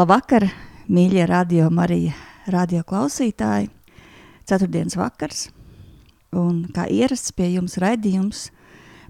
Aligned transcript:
Labvakar, 0.00 0.46
mīļie 0.88 1.26
radio 1.28 1.66
Marija 1.68 2.14
radio 2.48 2.80
klausītāji. 2.88 3.66
Ceturtdienas 4.48 4.94
vakars, 4.96 5.40
un 6.32 6.62
kā 6.72 6.86
ierasts 6.88 7.34
pie 7.36 7.50
jums 7.50 7.74
raidījums 7.82 8.46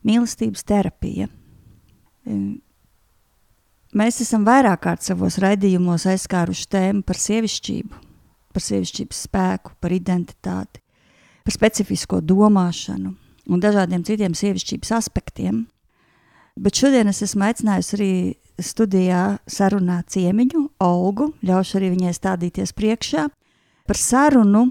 mīlestības 0.09 0.65
terapija. 0.67 1.29
Mēs 3.95 4.19
esam 4.25 4.43
vairāk 4.49 4.83
kārt 4.89 5.07
savos 5.07 5.39
raidījumos 5.45 6.09
aizskāruši 6.11 6.67
tēmu 6.75 7.05
par 7.07 7.23
sievišķību, 7.23 8.03
par 8.51 8.67
sievišķības 8.67 9.23
spēku, 9.29 9.77
par 9.79 9.95
identitāti, 9.95 10.83
par 11.47 11.55
specifisko 11.55 12.19
domāšanu 12.19 13.15
un 13.47 13.63
dažādiem 13.63 14.03
citiem 14.11 14.35
sievišķības 14.35 14.97
aspektiem. 14.99 15.69
Bet 16.59 16.83
šodien 16.83 17.15
es 17.15 17.23
esmu 17.29 17.47
aicinājusi 17.47 17.97
arī 18.01 18.13
studijā 18.59 19.25
sarunā 19.47 20.03
ciemiņu, 20.11 20.67
Olgu, 20.81 21.34
ļaušu 21.45 21.77
arī 21.78 21.91
viņai 21.92 22.12
stādīties 22.17 22.73
priekšā 22.73 23.27
par 23.89 23.98
sarunu, 24.00 24.70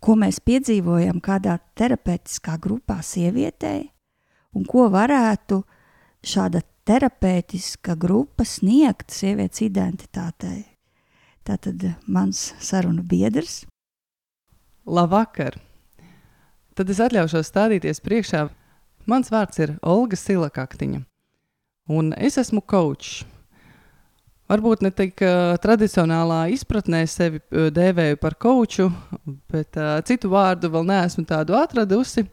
ko 0.00 0.16
mēs 0.16 0.40
piedzīvojam 0.40 1.20
kādā 1.20 1.58
terapeitiskā 1.76 2.56
grupā 2.62 3.00
sievietei 3.04 3.90
un 4.56 4.64
ko 4.64 4.88
varētu 4.92 5.60
šāda 6.26 6.62
terapeitiska 6.88 7.94
grupa 8.00 8.46
sniegt 8.48 9.12
sievietes 9.12 9.62
identitātei. 9.66 10.64
Tātad 11.44 11.84
mans 12.08 12.50
sarunu 12.60 13.04
biedrs. 13.06 13.64
Labvakar! 14.88 15.58
Tad 16.74 16.90
es 16.92 17.00
atļaušos 17.02 17.50
stādīties 17.50 18.00
priekšā. 18.00 18.46
Mans 19.10 19.28
vārds 19.32 19.60
ir 19.60 19.74
Olga 19.84 20.16
Silakaktiņa. 20.16 21.02
Un 21.90 22.12
es 22.16 22.38
esmu 22.40 22.62
kočs. 22.64 23.24
Varbūt 24.50 24.80
ne 24.82 24.90
tik 24.90 25.20
uh, 25.22 25.54
tradicionālā 25.62 26.48
izpratnē 26.50 27.04
sevi 27.06 27.38
uh, 27.38 27.68
dēvēju 27.70 28.18
par 28.18 28.34
koču, 28.34 28.88
bet 29.46 29.78
uh, 29.78 30.00
citu 30.02 30.32
vārdu 30.32 30.72
vēl 30.72 30.88
neesmu 30.88 31.22
tādu 31.28 31.54
atradusi. 31.54 32.24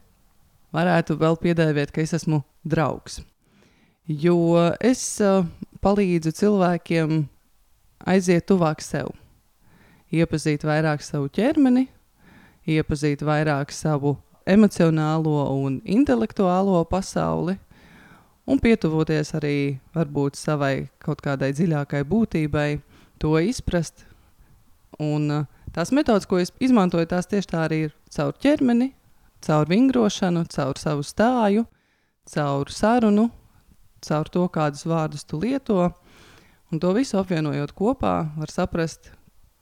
Varētu 0.74 1.14
vēl 1.20 1.38
piedēvēt, 1.44 1.94
ka 1.94 2.02
es 2.02 2.16
esmu 2.18 2.42
draugs. 2.66 3.20
Jo 4.10 4.38
es 4.82 5.04
uh, 5.22 5.46
palīdzu 5.86 6.34
cilvēkiem 6.40 7.22
aiziet 8.10 8.48
tuvāk 8.50 8.82
sev, 8.82 9.14
iepazīt 10.10 10.66
vairāk 10.66 11.06
savu 11.06 11.30
ķermeni, 11.30 11.86
iepazīt 12.66 13.22
vairāk 13.22 13.70
savu 13.76 14.16
emocionālo 14.48 15.44
un 15.54 15.82
intelektuālo 15.86 16.82
pasauli, 16.90 17.60
un 18.48 18.60
pietuvoties 18.64 19.34
arī 19.38 19.58
varbūt 19.96 20.40
savai 20.40 20.88
kaut 21.04 21.22
kādai 21.24 21.52
dziļākai 21.56 22.04
būtībai, 22.08 22.70
to 23.20 23.36
izprast. 23.44 24.06
Un 25.04 25.30
uh, 25.34 25.48
tās 25.76 25.92
metodas, 25.94 26.26
ko 26.26 26.40
es 26.42 26.54
izmantoju, 26.64 27.10
tās 27.12 27.28
tieši 27.30 27.52
tā 27.52 27.66
arī 27.68 27.82
ir 27.88 27.96
caur 28.14 28.34
ķermeni, 28.42 28.94
caur 29.46 29.70
vingrošanu, 29.70 30.46
caur 30.54 30.80
savu 30.80 31.06
stāju, 31.06 31.68
caur 32.34 32.72
sarunu, 32.74 33.28
caur 34.08 34.32
to, 34.32 34.48
kādus 34.54 34.88
vārdus 34.88 35.28
tu 35.28 35.42
lieto. 35.42 35.92
Un 36.72 36.82
to 36.84 36.92
visu 36.96 37.20
apvienojot 37.20 37.72
kopā, 37.78 38.16
var 38.36 38.52
saprast, 38.52 39.12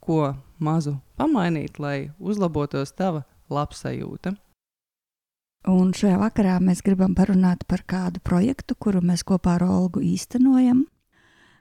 ko 0.02 0.34
mazu 0.62 0.96
pamainīt, 1.18 1.80
lai 1.82 2.12
uzlabotos 2.20 2.94
tava 2.98 3.26
labsajūta. 3.50 4.34
Un 5.66 5.96
šajā 5.98 6.20
vakarā 6.22 6.60
mēs 6.62 6.84
gribam 6.86 7.16
parunāt 7.18 7.64
par 7.66 7.82
kādu 7.90 8.20
projektu, 8.22 8.76
kuru 8.78 9.00
mēs 9.02 9.24
kopā 9.26 9.56
ar 9.58 9.64
Olgu 9.66 10.04
īstenojam. 10.06 10.84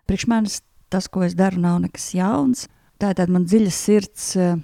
Priekš 0.05 0.27
manis 0.29 0.59
tas, 0.93 1.09
ko 1.09 1.23
es 1.25 1.33
daru, 1.39 1.63
nav 1.63 1.79
nekas 1.87 2.11
jauns. 2.13 2.67
Tā 3.01 3.15
ir 3.15 3.19
tāda 3.19 3.33
man 3.33 3.47
dziļa 3.49 3.73
sirds, 3.73 4.27
eh, 4.37 4.59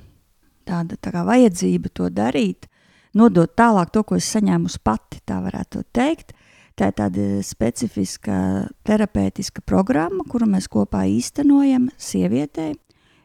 tāda 0.69 0.99
tā 1.01 1.13
kā 1.15 1.25
vajadzība 1.25 1.89
to 1.89 2.11
darīt, 2.13 2.69
nodot 3.15 3.57
tālāk 3.57 3.91
to, 3.91 4.05
ko 4.05 4.17
es 4.17 4.29
saņēmu 4.29 4.69
pati, 4.85 5.23
tā 5.25 5.41
varētu 5.41 5.85
teikt. 5.93 6.37
Tā 6.77 6.93
ir 6.93 6.93
tāda 6.93 7.43
specifiska 7.45 8.69
terapeitiska 8.85 9.65
programma, 9.65 10.25
kuru 10.29 10.47
mēs 10.47 10.69
kopā 10.69 11.05
īstenojam 11.09 11.91
sievietei, 11.97 12.75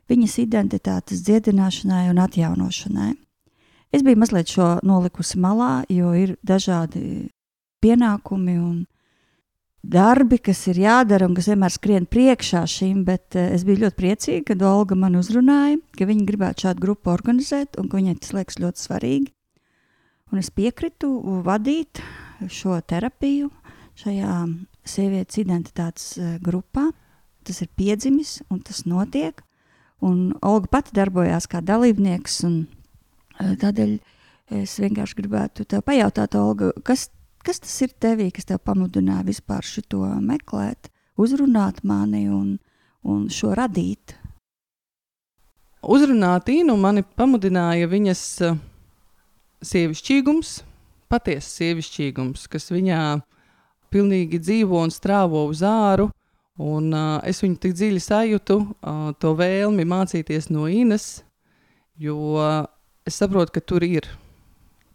viņas 0.09 0.39
identitātes 0.39 1.23
dziedināšanai 1.27 2.09
un 2.09 2.23
atjaunošanai. 2.23 3.24
Es 3.95 4.03
biju 4.03 4.19
mazliet 4.19 4.51
šo 4.51 4.73
nolikusi 4.83 5.39
malā, 5.39 5.85
jo 5.87 6.09
ir 6.19 6.33
dažādi 6.43 7.29
pienākumi 7.79 8.57
un 8.59 8.81
darbi, 9.85 10.39
kas 10.43 10.65
ir 10.71 10.81
jādara 10.83 11.29
un 11.29 11.35
kas 11.37 11.47
vienmēr 11.51 11.71
skrien 11.71 12.07
priekšā 12.09 12.65
šīm, 12.67 13.05
bet 13.07 13.37
eh, 13.39 13.53
es 13.55 13.63
biju 13.63 13.85
ļoti 13.85 13.99
priecīga, 14.01 14.43
kad 14.51 14.65
Olga 14.67 14.97
man 14.99 15.15
uzrunāja, 15.19 15.79
ka 15.95 16.09
viņa 16.09 16.27
gribētu 16.27 16.67
šādu 16.67 16.83
grupu 16.83 17.13
organizēt 17.13 17.79
un 17.79 17.87
ka 17.87 18.01
viņai 18.01 18.17
tas 18.19 18.35
liekas 18.35 18.59
ļoti 18.59 18.83
svarīgi. 18.83 19.31
Un 20.33 20.41
es 20.41 20.51
piekritu 20.51 21.13
vadīt 21.45 22.01
šo 22.51 22.81
terapiju 22.83 23.51
šajā 24.01 24.43
sievietes 24.83 25.39
identitātes 25.39 26.15
eh, 26.19 26.37
grupā. 26.43 26.89
Tas 27.45 27.61
ir 27.61 27.69
piedzimis 27.77 28.41
un 28.49 28.59
tas 28.65 28.83
notiek. 28.89 29.39
Un 30.03 30.33
Olga 30.43 30.67
pati 30.79 30.95
darbojās 30.97 31.45
kā 31.47 31.61
dalībnieks 31.63 32.41
un 32.43 32.65
Tādēļ 33.39 33.95
es 34.61 34.75
vienkārši 34.79 35.17
gribētu 35.19 35.65
te 35.67 35.81
pajautāt, 35.85 36.37
Olga, 36.39 36.71
kas, 36.85 37.09
kas 37.45 37.59
tas 37.63 37.75
ir 37.85 37.95
tevī, 37.99 38.29
kas 38.33 38.47
tev 38.47 38.61
pamudināja 38.63 39.25
vispār 39.27 39.65
šo 39.65 40.05
meklēt, 40.21 40.91
uzrunāt 41.17 41.83
mani 41.83 42.27
un, 42.29 42.57
un 43.03 43.27
šo 43.29 43.55
radīt? 43.57 44.15
Uzrunāt 45.85 46.49
Īnu 46.49 46.73
mani 46.81 47.03
pamudināja 47.03 47.85
viņas 47.91 48.21
sievišķīgums, 49.65 50.57
patiesa 51.11 51.51
sievišķīgums, 51.59 52.47
kas 52.49 52.71
viņā 52.73 53.01
pilnīgi 53.93 54.39
dzīvo 54.41 54.81
un 54.81 54.93
strāvo 54.93 55.45
uz 55.51 55.61
āru. 55.65 56.09
Un, 56.55 56.87
uh, 56.95 57.19
es 57.27 57.41
viņu 57.43 57.57
tik 57.59 57.73
dziļi 57.75 57.99
sajūtu, 57.99 58.55
uh, 58.63 59.09
to 59.19 59.33
vēlmi 59.35 59.83
mācīties 59.91 60.47
no 60.55 60.69
Inas, 60.71 61.19
jo 61.99 62.15
es 63.05 63.19
saprotu, 63.21 63.53
ka 63.55 63.61
tur 63.61 63.85
ir. 63.85 64.07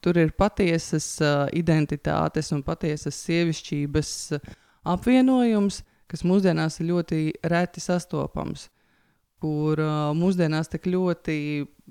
Tur 0.01 0.17
ir 0.17 0.33
patiesas 0.33 1.07
uh, 1.21 1.47
identitātes 1.53 2.51
un 2.57 2.63
patiesas 2.65 3.19
sievišķības 3.27 4.13
uh, 4.37 4.53
apvienojums, 4.89 5.83
kas 6.11 6.25
mūsdienās 6.27 6.81
ir 6.81 6.89
ļoti 6.91 7.21
reti 7.53 7.83
sastopams. 7.85 8.69
Kur 9.41 9.81
uh, 9.81 10.11
mūsdienās 10.17 10.73
tik 10.73 10.89
ļoti 10.91 11.37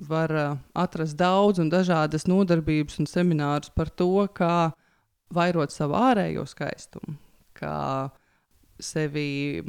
var 0.10 0.34
uh, 0.34 0.58
atrast 0.74 1.18
daudz 1.20 1.62
un 1.62 1.70
dažādas 1.70 2.26
nodarbības 2.30 3.00
un 3.02 3.10
seminārus 3.10 3.72
par 3.74 3.94
to, 3.94 4.26
kā 4.34 4.72
vairot 5.34 5.74
savu 5.74 5.98
ārējo 6.00 6.46
skaistumu, 6.50 7.14
kā 7.58 8.10
sevi 8.82 9.62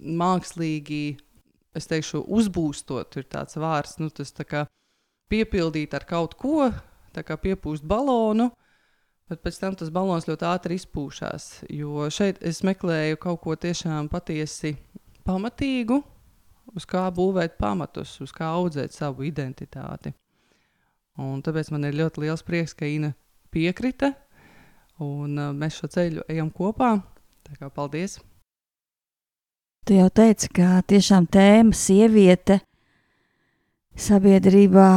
mākslīgi, 0.00 1.04
es 1.76 1.88
teikšu, 1.90 2.22
uzbūstot, 2.32 3.18
ir 3.20 3.28
tāds 3.28 3.58
vārds, 3.60 3.98
nu, 4.00 4.08
tas 4.08 4.32
tā 4.32 4.46
kā 4.48 4.64
piepildīt 5.32 5.94
ar 5.94 6.04
kaut 6.08 6.36
ko, 6.40 6.70
tā 7.14 7.24
kā 7.26 7.38
piepūst 7.40 7.86
balonu, 7.86 8.50
Bet 9.24 9.40
pēc 9.40 9.56
tam 9.56 9.76
tas 9.78 9.88
balons 9.88 10.26
ļoti 10.28 10.44
ātri 10.44 10.76
izpūšās. 10.76 11.44
Jo 11.72 12.10
šeit 12.12 12.42
es 12.44 12.60
meklēju 12.66 13.16
kaut 13.22 13.40
ko 13.40 13.54
tiešām 13.56 14.10
patiesi 14.12 14.74
pamatīgu, 15.24 15.96
uz 16.76 16.84
kā 16.88 17.06
būvēt 17.14 17.56
pamatus, 17.56 18.18
uz 18.20 18.34
kā 18.36 18.50
audzēt 18.58 18.92
savu 18.92 19.24
identitāti. 19.24 20.12
Un 21.16 21.40
tāpēc 21.46 21.70
man 21.72 21.88
ir 21.88 21.96
ļoti 21.96 22.26
liels 22.26 22.44
prieks, 22.44 22.76
ka 22.76 22.84
Ina 22.84 23.14
piekrita, 23.54 24.12
un 25.00 25.38
uh, 25.38 25.54
mēs 25.56 25.80
šo 25.80 25.88
ceļu 25.96 26.28
ejam 26.28 26.52
kopā. 26.52 26.92
Tā 27.48 27.56
kā 27.56 27.72
paldies! 27.72 28.18
Tu 29.88 29.96
jau 29.96 30.10
teici, 30.12 30.52
ka 30.52 30.82
tiešām 30.88 31.26
tēma 31.32 31.76
sieviete 31.76 32.60
sabiedrībā, 33.94 34.88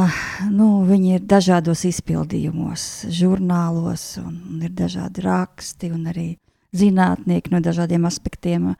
nu, 0.50 0.68
viņi 0.88 1.16
ir 1.16 1.24
dažādos 1.28 1.84
izpildījumos, 1.88 3.08
žurnālos, 3.14 4.04
un, 4.22 4.34
un 4.50 4.64
ir 4.66 4.74
dažādi 4.74 5.22
raksti, 5.24 5.92
un 5.94 6.08
arī 6.10 6.28
zinātnieki 6.76 7.52
no 7.54 7.62
dažādiem 7.64 8.06
aspektiem 8.08 8.72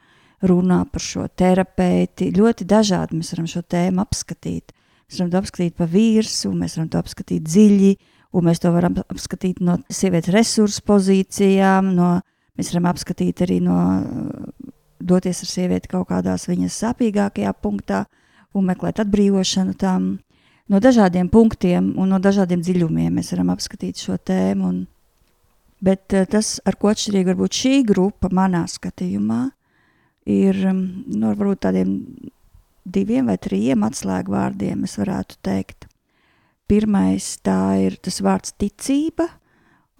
runā 0.45 0.83
par 0.91 1.03
šo 1.03 1.25
terapeiti. 1.27 2.29
Ļoti 2.35 2.67
dažādi 2.67 3.19
mēs 3.19 3.33
varam 3.33 3.47
šo 3.49 3.63
tēmu 3.63 4.03
apskatīt. 4.03 4.75
Mēs 5.09 5.19
varam 5.19 5.31
to 5.33 5.41
apskatīt 5.41 5.77
pa 5.79 5.87
virsmu, 5.89 6.53
mēs 6.59 6.77
varam 6.77 6.91
to 6.93 7.01
apskatīt 7.01 7.47
dziļi, 7.47 7.93
un 8.35 8.45
mēs 8.45 8.61
to 8.61 8.71
varam 8.75 8.99
apskatīt 9.07 9.63
no 9.65 9.79
sievietes 9.89 10.35
resursu 10.35 10.83
pozīcijām, 10.85 11.95
no, 11.95 12.11
mēs 12.59 12.73
varam 12.75 12.91
apskatīt 12.91 13.41
arī 13.47 13.59
no 13.65 13.79
doties 14.99 15.41
ar 15.45 15.49
sievieti 15.49 15.89
kaut 15.89 16.09
kādās 16.11 16.45
viņas 16.49 16.77
sāpīgākajā 16.83 17.55
punktā 17.63 18.03
un 18.57 18.69
meklēt 18.69 19.01
atbrīvošanu 19.03 19.75
tam. 19.79 20.17
No 20.69 20.81
dažādiem 20.81 21.29
punktiem 21.33 21.93
un 21.97 22.11
no 22.13 22.19
dažādiem 22.21 22.61
dziļumiem 22.61 23.15
mēs 23.17 23.31
varam 23.33 23.53
apskatīt 23.53 24.01
šo 24.01 24.17
tēmu. 24.21 24.69
Un, 24.69 24.81
bet 25.81 26.13
eh, 26.13 26.27
tas, 26.29 26.57
ar 26.65 26.77
ko 26.77 26.91
atšķirīgi 26.91 27.31
varbūt 27.31 27.61
šī 27.61 27.73
grupa 27.89 28.29
manā 28.33 28.65
skatījumā, 28.69 29.47
ir 30.29 30.59
nu, 30.69 31.31
varbūt 31.31 31.63
tādiem 31.65 31.95
diviem 32.85 33.29
vai 33.29 33.37
trim 33.41 33.85
atslēgu 33.87 34.33
vārdiem, 34.33 34.85
es 34.85 34.97
varētu 34.99 35.39
teikt. 35.45 35.87
Pirmais 36.69 37.31
tā 37.41 37.59
ir 37.81 37.97
tas 37.97 38.19
vārds 38.21 38.53
ticība, 38.61 39.25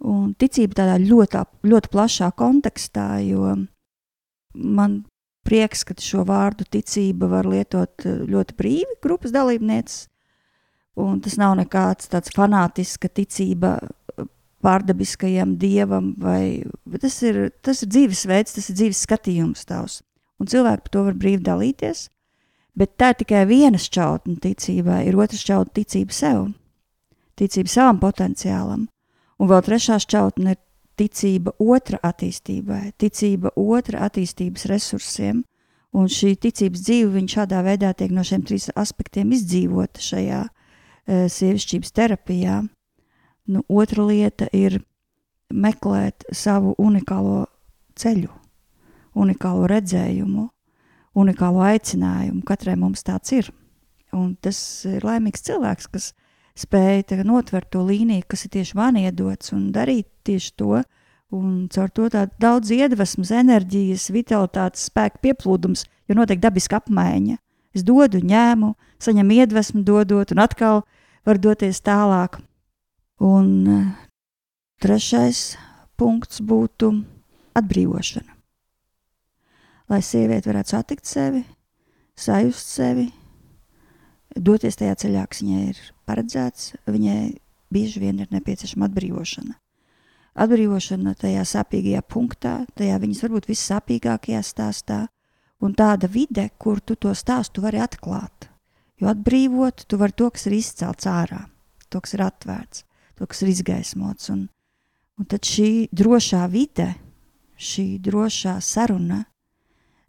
un 0.06 0.34
ticība 0.38 0.82
tādā 0.82 0.98
ļoti, 1.02 1.42
ļoti 1.66 1.90
plašā 1.90 2.30
kontekstā, 2.38 3.08
jo 3.26 3.56
man 4.54 5.00
prieks, 5.46 5.84
ka 5.86 5.96
šo 5.98 6.24
vārdu 6.28 6.66
ticība 6.68 7.30
var 7.30 7.48
lietot 7.48 8.06
eh, 8.06 8.22
ļoti 8.30 8.56
brīvi 8.58 8.98
grupas 9.02 9.34
dalībnieces. 9.34 10.06
Un 11.00 11.20
tas 11.24 11.36
nav 11.40 11.54
nekāds 11.60 12.10
tāds 12.12 12.32
fanātisks 12.34 13.12
ticība 13.16 13.76
eh, 13.80 14.28
pārdabiskajam 14.64 15.56
dievam, 15.60 16.14
vai 16.20 16.62
tas 17.00 17.20
ir, 17.26 17.48
tas 17.64 17.82
ir 17.84 17.92
dzīvesveids, 17.94 18.56
tas 18.58 18.70
ir 18.70 18.78
dzīves 18.80 19.04
skatījums 19.06 19.66
tavs. 19.68 20.00
Un 20.40 20.48
cilvēki 20.48 20.86
par 20.86 20.94
to 20.94 21.04
var 21.04 21.18
brīvi 21.20 21.42
dalīties, 21.44 22.06
bet 22.76 22.96
tā 23.00 23.12
ir 23.12 23.20
tikai 23.20 23.44
viena 23.48 23.80
šķautne 23.80 24.38
ticībai, 24.40 25.02
ir 25.08 25.18
otra 25.20 25.36
šķautne 25.36 25.76
ticība 25.76 26.16
sev, 26.16 26.46
ticība 27.36 27.72
savam 27.72 28.00
potenciālam, 28.00 28.86
un 29.40 29.50
vēl 29.50 29.64
trešā 29.66 29.98
šķautne 30.00 30.56
ir 30.56 30.60
ticība 31.00 31.54
otra 31.60 32.00
attīstībai, 32.04 32.92
ticība 33.00 33.54
otra 33.56 34.04
attīstības 34.08 34.66
resursiem, 34.70 35.42
un 35.96 36.10
šī 36.12 36.34
ticības 36.44 36.84
dzīve 36.86 37.14
viņa 37.16 37.34
šādā 37.36 37.62
veidā 37.66 37.94
tiek 37.96 38.12
no 38.14 38.24
šiem 38.26 38.44
trīs 38.46 38.68
aspektiem 38.78 39.32
izdzīvota 39.34 40.02
šajā 40.04 40.42
e, 40.44 41.24
sievišķības 41.32 41.96
terapijā. 41.96 42.60
Nu, 43.50 43.64
otra 43.66 44.04
lieta 44.06 44.46
ir 44.54 44.78
meklēt 45.50 46.28
savu 46.36 46.76
unikālo 46.78 47.46
ceļu, 47.98 48.30
unikālo 49.18 49.66
redzējumu, 49.70 50.46
unikālo 51.18 51.64
aicinājumu. 51.66 52.44
Katrai 52.46 52.76
mums 52.78 53.02
tāds 53.06 53.32
ir. 53.34 53.50
Un 54.14 54.34
tas 54.42 54.58
ir 54.90 55.04
laimīgs 55.06 55.42
cilvēks, 55.46 55.90
kas 55.90 56.12
spēja 56.58 57.24
notvert 57.24 57.70
to 57.72 57.84
līniju, 57.86 58.26
kas 58.28 58.46
ir 58.46 58.54
tieši 58.56 58.78
man 58.78 58.98
iedots, 59.00 59.52
un 59.56 59.70
darīt 59.74 60.08
tieši 60.26 60.56
to. 60.56 60.80
Un 61.30 61.68
caur 61.70 61.90
to 61.94 62.08
tādu 62.10 62.34
daudz 62.42 62.72
iedvesmas, 62.74 63.30
enerģijas, 63.30 64.08
vitalitātes, 64.10 64.88
spēka 64.90 65.20
pieplūdums, 65.22 65.84
jo 66.10 66.16
notiek 66.18 66.40
dabiska 66.42 66.80
apmaiņa. 66.80 67.36
Es 67.70 67.84
dodu, 67.86 68.18
ņēmu, 68.18 68.72
saņemu 68.98 69.36
iedvesmu, 69.36 69.84
dodot, 69.86 70.32
un 70.34 70.42
atkal 70.42 70.82
var 71.26 71.38
doties 71.38 71.78
tālāk. 71.86 72.40
Un 73.22 73.46
uh, 73.70 73.86
trešais 74.82 75.54
punkts 76.00 76.42
būtu 76.42 76.90
atbrīvošana. 77.54 78.34
Lai 79.90 80.02
sieviete 80.06 80.50
varētu 80.50 80.74
satikt 80.74 81.06
sevi, 81.06 81.44
sajust 82.18 82.74
sevi, 82.74 83.06
doties 84.36 84.78
tajā 84.78 84.96
ceļā, 85.04 85.24
kas 85.30 85.42
viņai 85.42 85.62
ir 85.70 85.80
paredzēts, 86.08 86.74
viņai 86.90 87.20
bieži 87.70 88.02
vien 88.02 88.20
ir 88.22 88.30
nepieciešama 88.34 88.88
atbrīvošana. 88.90 89.56
Atbrīvošana 90.40 91.14
tajā 91.18 91.42
sāpīgajā 91.46 92.02
punktā, 92.06 92.54
tajā 92.78 92.98
viņas 93.02 93.24
varbūt 93.24 93.48
vissāpīgākajā 93.50 94.42
stāstā, 94.46 95.00
un 95.60 95.74
tāda 95.76 96.08
vide, 96.10 96.48
kur 96.58 96.80
tu 96.80 96.96
to 96.96 97.12
stāstu 97.14 97.64
vari 97.64 97.82
atklāt. 97.82 98.48
Jo 99.00 99.10
atbrīvot, 99.14 99.86
tu 99.88 99.98
vari 100.00 100.14
to, 100.16 100.28
kas 100.30 100.46
ir 100.46 100.58
izcelts 100.58 101.08
ārā, 101.08 101.46
to, 101.88 102.02
kas 102.04 102.14
ir 102.14 102.24
atvērts, 102.24 102.84
to, 103.16 103.26
kas 103.26 103.42
ir 103.42 103.52
izgaismots. 103.54 104.30
Un, 104.32 104.46
un 105.18 105.28
tad 105.28 105.48
šī 105.48 105.88
drošā 105.92 106.44
vide, 106.52 106.92
šī 107.56 107.98
drošā 108.04 108.58
saruna, 108.64 109.24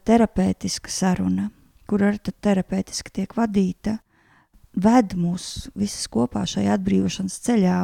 terapeitiska 0.08 0.92
saruna, 0.92 1.50
kur 1.88 2.04
arī 2.08 2.20
terapeitiski 2.32 3.14
tiek 3.20 3.36
vadīta, 3.36 3.98
ved 4.76 5.16
mūs 5.20 5.70
visus 5.76 6.08
kopā 6.12 6.46
šajā 6.48 6.76
atbrīvošanas 6.78 7.40
ceļā. 7.46 7.78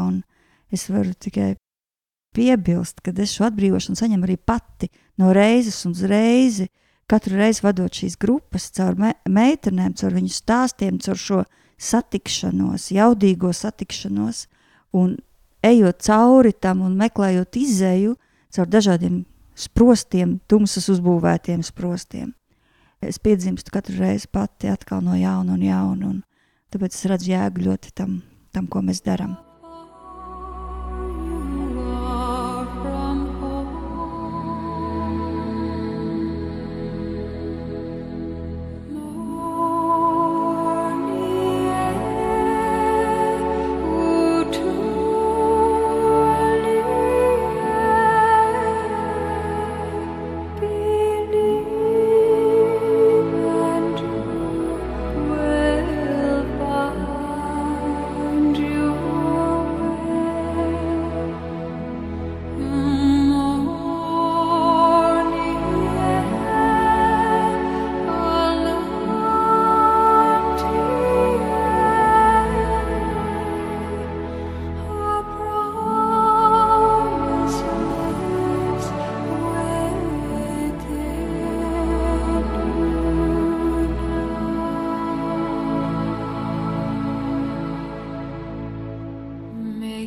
Es 0.73 0.87
varu 0.91 1.13
tikai 1.13 1.55
piebilst, 2.35 3.01
ka 3.01 3.13
es 3.15 3.35
šo 3.35 3.47
atbrīvošanu 3.47 3.99
saņemu 3.99 4.27
arī 4.27 4.37
pati 4.37 4.89
no 5.17 5.31
reizes 5.35 5.85
uz 5.89 6.03
reizi. 6.07 6.69
Katru 7.07 7.37
reizi 7.39 7.63
vadot 7.63 7.93
šīs 7.93 8.17
grupas, 8.19 8.67
caur 8.75 8.97
me 8.99 9.13
meitenēm, 9.31 9.95
caur 9.95 10.11
viņu 10.17 10.33
stāstiem, 10.33 10.97
caur 10.99 11.15
šo 11.15 11.43
satikšanos, 11.79 12.89
jaudīgo 12.91 13.53
satikšanos, 13.55 14.47
un 14.91 15.15
ejot 15.63 16.03
cauri 16.03 16.51
tam 16.51 16.83
un 16.83 16.97
meklējot 16.99 17.55
izēju 17.61 18.17
caur 18.51 18.67
dažādiem 18.67 19.21
sprostiem, 19.57 20.37
tumsas 20.51 20.89
uzbūvētiem 20.91 21.63
sprostiem. 21.65 22.33
Es 23.01 23.21
piedzimstu 23.21 23.71
katru 23.73 24.01
reizi 24.01 24.27
pati 24.31 24.69
atkal 24.71 25.03
no 25.05 25.15
jauna 25.17 25.53
un 25.53 25.63
jauna. 25.63 26.11
Un 26.11 26.23
Tāpēc 26.73 26.95
es 26.97 27.05
redzu 27.07 27.31
jēgu 27.31 27.69
ļoti 27.69 27.93
tam, 27.95 28.21
tam 28.51 28.67
ko 28.67 28.83
mēs 28.83 28.99
darām. 29.05 29.37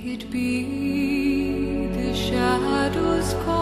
It 0.02 0.30
be 0.30 1.88
the 1.92 2.14
shadows 2.14 3.35
call. 3.45 3.60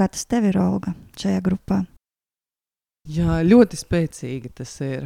Kā 0.00 0.06
tas 0.08 0.22
tev 0.24 0.46
ir, 0.48 0.56
Olga, 0.56 0.94
šajā 1.20 1.42
grupā? 1.44 1.82
Jā, 3.12 3.42
ļoti 3.44 3.76
spēcīgi 3.76 4.48
tas 4.56 4.70
ir. 4.80 5.02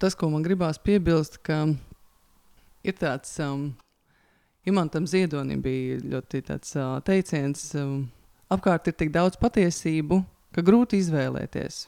Tas, 0.00 0.16
ko 0.16 0.30
man 0.32 0.40
gribās 0.46 0.78
piebilst, 0.80 1.42
ka 1.44 1.58
ir 2.80 2.96
tāds 2.96 3.34
um, 3.44 3.66
Imantam 4.64 5.04
Ziedonim 5.04 5.60
bija 5.60 5.98
ļoti 6.00 6.40
tāds 6.48 6.72
uh, 6.78 6.94
teiciens, 7.04 7.66
um, 7.76 8.06
apkārt 8.48 8.88
ir 8.88 8.96
tik 8.96 9.12
daudz 9.12 9.36
patiesību, 9.44 10.22
ka 10.56 10.64
grūti 10.64 11.02
izvēlēties, 11.04 11.82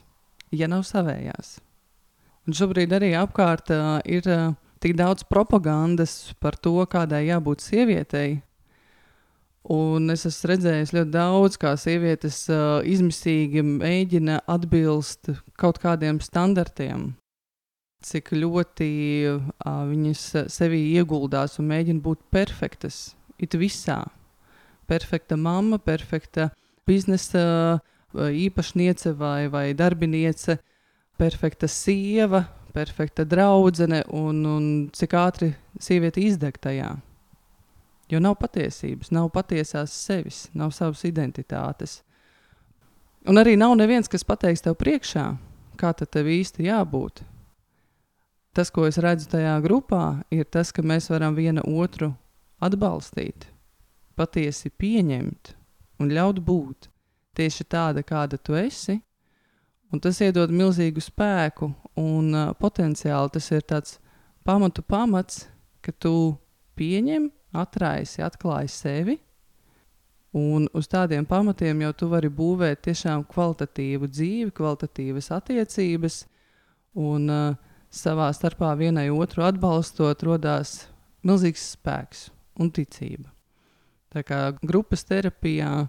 ja 0.60 0.68
nav 0.68 0.84
savējās. 0.84 1.54
Un 2.44 2.60
šobrīd 2.60 2.92
arī 2.98 3.14
apkārt 3.16 3.72
uh, 3.72 3.94
ir 4.04 4.28
uh, 4.28 4.52
tik 4.84 4.92
daudz 5.00 5.24
propagandas 5.24 6.34
par 6.36 6.60
to, 6.60 6.76
kādai 6.84 7.30
jābūt 7.30 7.64
sievietei. 7.64 8.42
Un 9.72 10.12
es 10.14 10.22
esmu 10.28 10.52
redzējis 10.52 10.92
ļoti 10.94 11.10
daudz, 11.10 11.56
kā 11.58 11.72
sievietes 11.80 12.44
uh, 12.54 12.78
izmisīgi 12.86 13.64
mēģina 13.66 14.44
atbilst 14.46 15.32
kaut 15.58 15.80
kādiem 15.82 16.20
standartiem, 16.22 17.08
cik 18.06 18.30
ļoti 18.36 18.90
uh, 19.32 19.48
viņas 19.90 20.22
sevī 20.54 20.84
ieguldās 21.00 21.58
un 21.58 21.66
mēģina 21.72 22.04
būt 22.04 22.22
perfektas. 22.30 23.16
It 23.42 23.58
visā. 23.58 24.04
Perfekta 24.86 25.34
mamma, 25.34 25.80
perfekta 25.82 26.52
biznesa 26.86 27.80
īpašniece 28.14 29.12
vai, 29.18 29.48
vai 29.50 29.72
darbiniece, 29.74 30.60
perfekta 31.18 31.66
sieva, 31.66 32.44
perfekta 32.72 33.24
draudzene 33.24 34.04
un, 34.14 34.44
un 34.46 34.64
cik 34.94 35.18
ātri 35.18 35.50
sieviete 35.80 36.22
izdeg 36.22 36.62
tajā. 36.62 36.94
Jo 38.10 38.20
nav 38.22 38.36
patiesības, 38.38 39.10
nav 39.10 39.30
patiesās 39.34 39.94
sevis, 39.94 40.46
nav 40.54 40.70
savas 40.74 41.02
identitātes. 41.08 42.02
Un 43.26 43.40
arī 43.42 43.56
nav 43.58 43.74
neviens, 43.78 44.06
kas 44.08 44.22
pateiks 44.24 44.62
tev 44.62 44.76
priekšā, 44.78 45.24
kā 45.80 45.90
tev 45.98 46.30
īsti 46.30 46.68
jābūt 46.68 47.24
tas, 48.56 48.70
ko 48.72 48.86
es 48.88 48.96
redzu 48.96 49.28
tajā 49.28 49.58
grupā, 49.60 50.22
ir 50.32 50.46
tas, 50.48 50.70
ka 50.72 50.80
mēs 50.80 51.10
varam 51.12 51.34
viena 51.36 51.60
otru 51.60 52.14
atbalstīt, 52.64 53.44
patiesi 54.16 54.70
pieņemt 54.72 55.52
un 56.00 56.12
ļaut 56.16 56.40
būt 56.44 56.88
tieši 57.36 57.66
tāda, 57.68 58.00
kāda 58.00 58.40
tu 58.40 58.56
esi. 58.56 58.96
Un 59.92 60.00
tas 60.02 60.18
iedod 60.24 60.50
milzīgu 60.50 61.04
spēku 61.04 61.68
un 62.00 62.32
uh, 62.32 62.54
potenciāli 62.58 63.34
tas 63.36 63.50
ir 63.52 63.62
tāds 63.68 63.98
pamatu 64.46 64.82
pamats, 64.82 65.44
ka 65.84 65.92
tu 65.92 66.34
pieņem, 66.80 67.28
atraisi, 67.62 68.22
atklāji 68.24 68.72
sevi. 68.72 69.18
Un 70.36 70.66
uz 70.76 70.88
tādiem 70.92 71.24
pamatiem 71.24 71.86
jau 71.86 71.92
tu 71.96 72.10
vari 72.12 72.28
būvēt 72.28 72.82
tiešām 72.84 73.24
kvalitatīvu 73.30 74.08
dzīvi, 74.10 74.50
kvalitatīvas 74.56 75.30
attiecības. 75.38 76.24
Un, 76.96 77.30
uh, 77.32 77.76
savā 77.96 78.30
starpā 78.34 78.74
vienai 78.78 79.08
otru 79.12 79.44
atbalstot, 79.46 80.24
radās 80.26 80.86
milzīgs 81.26 81.72
spēks 81.74 82.28
un 82.60 82.70
ticība. 82.70 83.30
Tā 84.12 84.22
kā 84.26 84.40
grupas 84.62 85.04
terapijā 85.06 85.88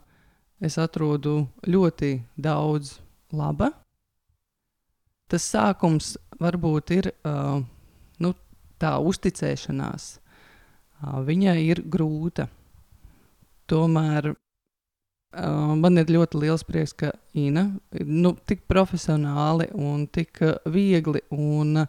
es 0.64 0.78
atrodu 0.82 1.46
ļoti 1.68 2.18
daudz 2.36 2.98
laba. 3.32 3.72
Tas 5.28 5.44
sākums 5.52 6.16
varbūt 6.40 6.94
ir 6.96 7.12
uh, 7.12 7.60
nu, 8.24 8.34
tā 8.80 8.96
uzticēšanās. 9.04 10.18
Uh, 10.98 11.22
viņai 11.28 11.60
ir 11.68 11.84
grūta. 11.86 12.48
Tomēr 13.68 14.34
Uh, 15.36 15.76
man 15.76 16.00
ir 16.00 16.08
ļoti 16.08 16.40
liels 16.40 16.64
prieks, 16.64 16.94
ka 16.96 17.12
Ina 17.36 17.66
nu, 18.08 18.32
tik 18.48 18.62
profesionāli 18.72 19.68
un 19.76 20.06
tik 20.08 20.40
viegli 20.72 21.20
un 21.36 21.82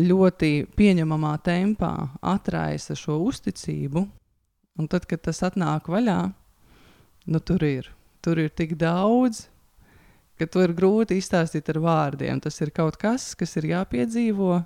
ļoti 0.00 0.50
pieņemamā 0.78 1.32
tempā 1.44 1.90
atraisa 2.22 2.94
šo 2.96 3.18
uzticību. 3.26 4.04
Un 4.78 4.88
tad, 4.88 5.04
kad 5.10 5.24
tas 5.26 5.42
atnāk 5.44 5.90
vaļā, 5.90 6.20
nu, 7.28 7.40
tur 7.42 7.66
ir. 7.66 7.90
Tur 8.24 8.38
ir 8.38 8.54
tik 8.54 8.76
daudz, 8.78 9.48
ka 10.38 10.46
to 10.46 10.62
ir 10.64 10.72
grūti 10.76 11.18
izstāstīt 11.18 11.68
ar 11.74 11.80
vārdiem. 11.82 12.40
Tas 12.40 12.56
ir 12.62 12.70
kaut 12.72 12.96
kas, 13.00 13.34
kas 13.34 13.56
ir 13.60 13.72
jāpiedzīvo. 13.74 14.62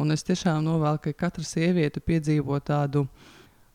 Un 0.00 0.14
es 0.14 0.24
tiešām 0.24 0.64
novēlu, 0.64 1.00
ka 1.02 1.12
katra 1.26 1.44
sieviete 1.44 2.00
piedzīvo 2.00 2.58
tādu 2.64 3.04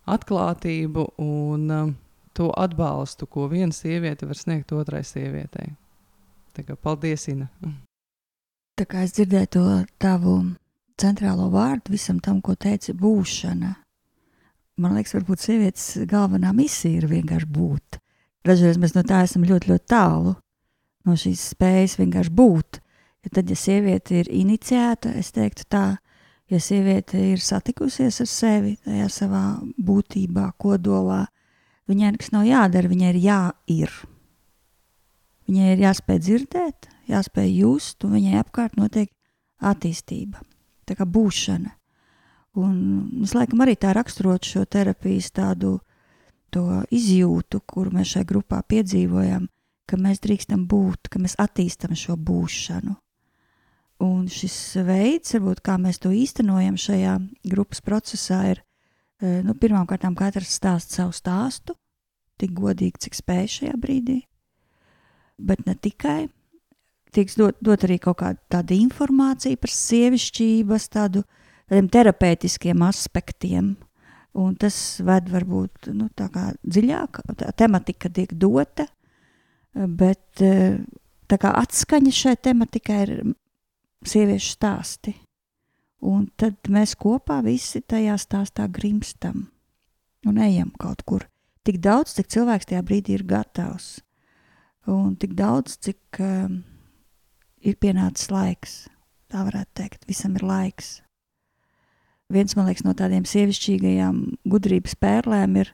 atklātību 0.09 1.03
un 1.21 1.71
uh, 1.71 1.91
to 2.37 2.49
atbalstu, 2.57 3.27
ko 3.27 3.47
viena 3.51 3.73
sieviete 3.73 4.27
var 4.29 4.37
sniegt 4.37 4.71
otrai 4.73 5.03
sievietei. 5.05 5.73
Tā 6.57 6.65
kā 6.65 6.77
paldies, 6.77 7.27
Ina! 7.31 7.49
Tā 8.77 8.85
kā 8.85 9.03
es 9.05 9.13
dzirdēju 9.17 9.49
to 9.53 9.65
tavu 10.01 10.37
centrālo 11.01 11.49
vārdu 11.53 11.93
visam 11.93 12.19
tam, 12.21 12.41
ko 12.41 12.53
teici, 12.53 12.93
būšana. 12.93 13.71
Man 14.77 14.93
liekas, 14.93 15.15
varbūt 15.17 15.41
sievietes 15.41 15.85
galvenā 16.09 16.51
misija 16.53 16.99
ir 16.99 17.07
vienkārši 17.09 17.49
būt. 17.49 17.97
Dažreiz 18.45 18.77
mēs 18.77 18.93
no 18.93 19.01
tā 19.05 19.23
esam 19.25 19.45
ļoti, 19.45 19.71
ļoti 19.71 19.89
tālu 19.89 20.35
no 21.07 21.15
šīs 21.17 21.47
spējas 21.55 21.97
vienkārši 21.97 22.33
būt. 22.37 22.79
Ja 23.25 23.33
tad, 23.33 23.49
ja 23.49 23.57
sieviete 23.57 24.21
ir 24.21 24.29
iniciēta, 24.31 25.15
es 25.17 25.33
teiktu 25.35 25.65
tā, 25.73 25.85
ja 26.49 26.59
sieviete 26.63 27.19
ir 27.33 27.41
satikusies 27.43 28.21
ar 28.23 28.29
sevi 28.31 28.77
tajā 28.85 29.09
savā 29.11 29.45
būtībā, 29.77 30.51
kodolā, 30.61 31.25
Viņai 31.87 32.11
nekas 32.13 32.33
nav 32.35 32.43
jādara, 32.43 32.91
viņai 32.91 33.09
ir 33.13 33.19
jāir. 33.23 33.93
Viņai 35.47 35.67
ir 35.71 35.83
jāspēj 35.85 36.19
dzirdēt, 36.19 36.89
jāspēj 37.07 37.53
just, 37.61 38.03
un 38.03 38.17
viņai 38.17 38.41
apkārt 38.41 38.75
notiek 38.75 39.13
attīstība, 39.63 40.41
tā 40.83 40.97
kā 40.99 41.07
būšana. 41.07 41.71
Un 42.59 42.75
es 43.23 43.31
laikam 43.37 43.63
arī 43.63 43.77
tā 43.79 43.93
raksturotu 43.95 44.51
šo 44.51 44.65
terapijas 44.67 45.31
tādu 45.31 45.77
izjūtu, 46.91 47.61
kuru 47.69 47.93
mēs 47.95 48.15
šajā 48.15 48.27
grupā 48.27 48.59
piedzīvojam, 48.67 49.47
ka 49.87 49.99
mēs 50.01 50.19
drīkstam 50.23 50.65
būt, 50.67 51.07
ka 51.07 51.21
mēs 51.23 51.37
attīstam 51.39 51.93
šo 51.95 52.17
būšanu. 52.17 52.97
Un 54.03 54.27
šis 54.29 54.77
veids, 54.85 55.33
varbūt, 55.33 55.63
kā 55.65 55.79
mēs 55.81 55.97
to 56.03 56.11
īstenojam 56.13 56.75
šajā 56.77 57.15
grupas 57.49 57.81
procesā, 57.81 58.43
ir 58.53 58.61
nu, 59.43 59.55
pirmkārt, 59.57 60.05
katrs 60.19 60.53
stāsta 60.59 60.99
savu 60.99 61.15
stāstu, 61.17 61.73
tik 62.37 62.53
godīgi, 62.57 63.07
cik 63.07 63.17
spēj 63.17 63.47
šajā 63.55 63.77
brīdī. 63.81 64.19
Bet 65.37 65.65
ne 65.65 65.73
tikai. 65.73 66.27
Tiks 67.15 67.37
dot, 67.39 67.57
dot 67.63 67.85
arī 67.87 67.97
kaut 68.03 68.19
kāda 68.19 68.37
tāda 68.51 68.75
informācija 68.75 69.57
par 69.57 69.71
sievišķības, 69.73 70.87
tādu, 70.93 71.23
tādiem 71.69 71.87
terapeitiskiem 71.89 72.83
aspektiem. 72.85 73.73
Un 74.37 74.53
tas 74.59 74.75
ved 75.01 75.31
varbūt 75.33 75.89
nu, 75.97 76.11
dziļāk, 76.13 77.21
tā 77.39 77.49
tematika 77.57 78.11
tiek 78.13 78.35
dota, 78.37 78.85
bet 79.73 80.37
tā 80.37 81.39
kā 81.41 81.53
atskaņa 81.63 82.13
šai 82.13 82.35
tematikai 82.45 82.99
ir 83.07 83.15
sieviešu 84.05 84.53
stāsti. 84.57 85.15
Un 86.05 86.27
tad 86.37 86.69
mēs 86.69 86.93
kopā 86.99 87.39
visi 87.45 87.81
tajā 87.81 88.17
stāstā 88.21 88.67
grimstam 88.69 89.47
un 90.27 90.37
ejam 90.37 90.69
kaut 90.77 91.01
kur. 91.07 91.25
Tik 91.65 91.79
daudz, 91.83 92.13
cik 92.15 92.29
cilvēks 92.31 92.69
tajā 92.69 92.83
brīdī 92.85 93.17
ir 93.17 93.25
gatavs, 93.27 93.97
un 94.87 95.15
tik 95.19 95.33
daudz, 95.35 95.75
cik 95.83 96.21
um, 96.23 96.61
ir 97.59 97.75
pienācis 97.81 98.31
laiks. 98.31 98.77
Tā 99.27 99.43
varētu 99.43 99.73
teikt, 99.75 100.05
visam 100.07 100.37
ir 100.39 100.45
laiks. 100.47 101.01
Viens 102.31 102.55
man 102.55 102.69
liekas, 102.69 102.85
no 102.87 102.93
tādiem 102.95 103.25
sievišķīgajām 103.27 104.21
gudrības 104.51 104.95
pērlēm 104.99 105.59
ir 105.63 105.73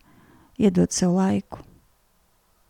iedot 0.62 0.94
sev 0.94 1.14
laiku. 1.18 1.62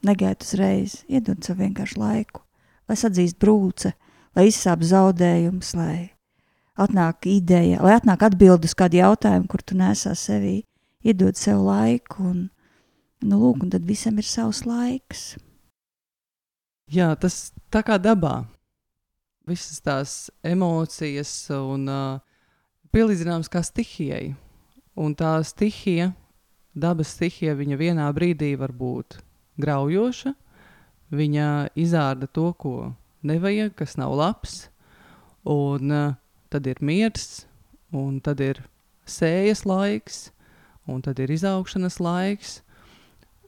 Negaidīt 0.03 0.43
uzreiz, 0.43 0.97
iedot 1.07 1.43
sev 1.43 1.61
vienkārši 1.63 1.99
laiku, 1.99 2.43
lai 2.91 2.97
atzīst 2.99 3.39
brūce, 3.39 3.93
lai 4.35 4.47
izsāp 4.49 4.83
zaudējums, 4.85 5.73
lai 5.77 5.97
atnāk 6.79 7.27
ideja, 7.29 7.81
lai 7.85 7.97
atnāk 7.99 8.25
atbildes 8.25 8.73
kādu 8.77 8.99
jautājumu, 9.01 9.47
kur 9.49 9.61
tu 9.61 9.77
nesā 9.77 10.15
sevī, 10.17 10.63
iedod 11.05 11.37
sev 11.37 11.61
laiku, 11.65 12.23
un, 12.31 12.39
nu, 13.21 13.39
lūk, 13.39 13.63
un 13.65 13.73
tad 13.73 13.85
visam 13.85 14.17
ir 14.17 14.27
savs 14.27 14.63
laiks. 14.65 15.33
Jā, 16.93 17.13
tas 17.17 17.53
tā 17.73 17.83
kā 17.85 17.97
dabā. 18.01 18.43
Visas 19.47 19.81
tās 19.83 20.11
emocijas 20.45 21.31
un 21.51 21.89
uh, 21.91 22.21
pielīdzināmas 22.95 23.51
kā 23.51 23.63
stihijai. 23.65 24.33
Un 24.95 25.15
tā 25.17 25.35
stihija, 25.43 26.11
dabas 26.77 27.15
stihija, 27.15 27.55
viņa 27.57 27.79
vienā 27.79 28.07
brīdī 28.13 28.53
var 28.59 28.71
būt 28.77 29.17
graujoša, 29.61 30.33
viņa 31.13 31.47
izārda 31.79 32.29
to, 32.29 32.51
ko 32.53 32.93
nevajag, 33.23 33.73
kas 33.79 33.97
nav 33.99 34.15
labs, 34.17 34.67
un 35.49 35.91
uh, 35.91 36.15
tad 36.53 36.67
ir 36.69 36.81
miers, 36.81 37.45
un 37.91 38.19
tad 38.23 38.41
ir 38.43 38.61
sējas 39.09 39.65
laiks, 39.67 40.27
un 40.87 41.01
tad 41.03 41.19
ir 41.23 41.31
izaugšanas 41.33 41.99
laiks. 42.03 42.61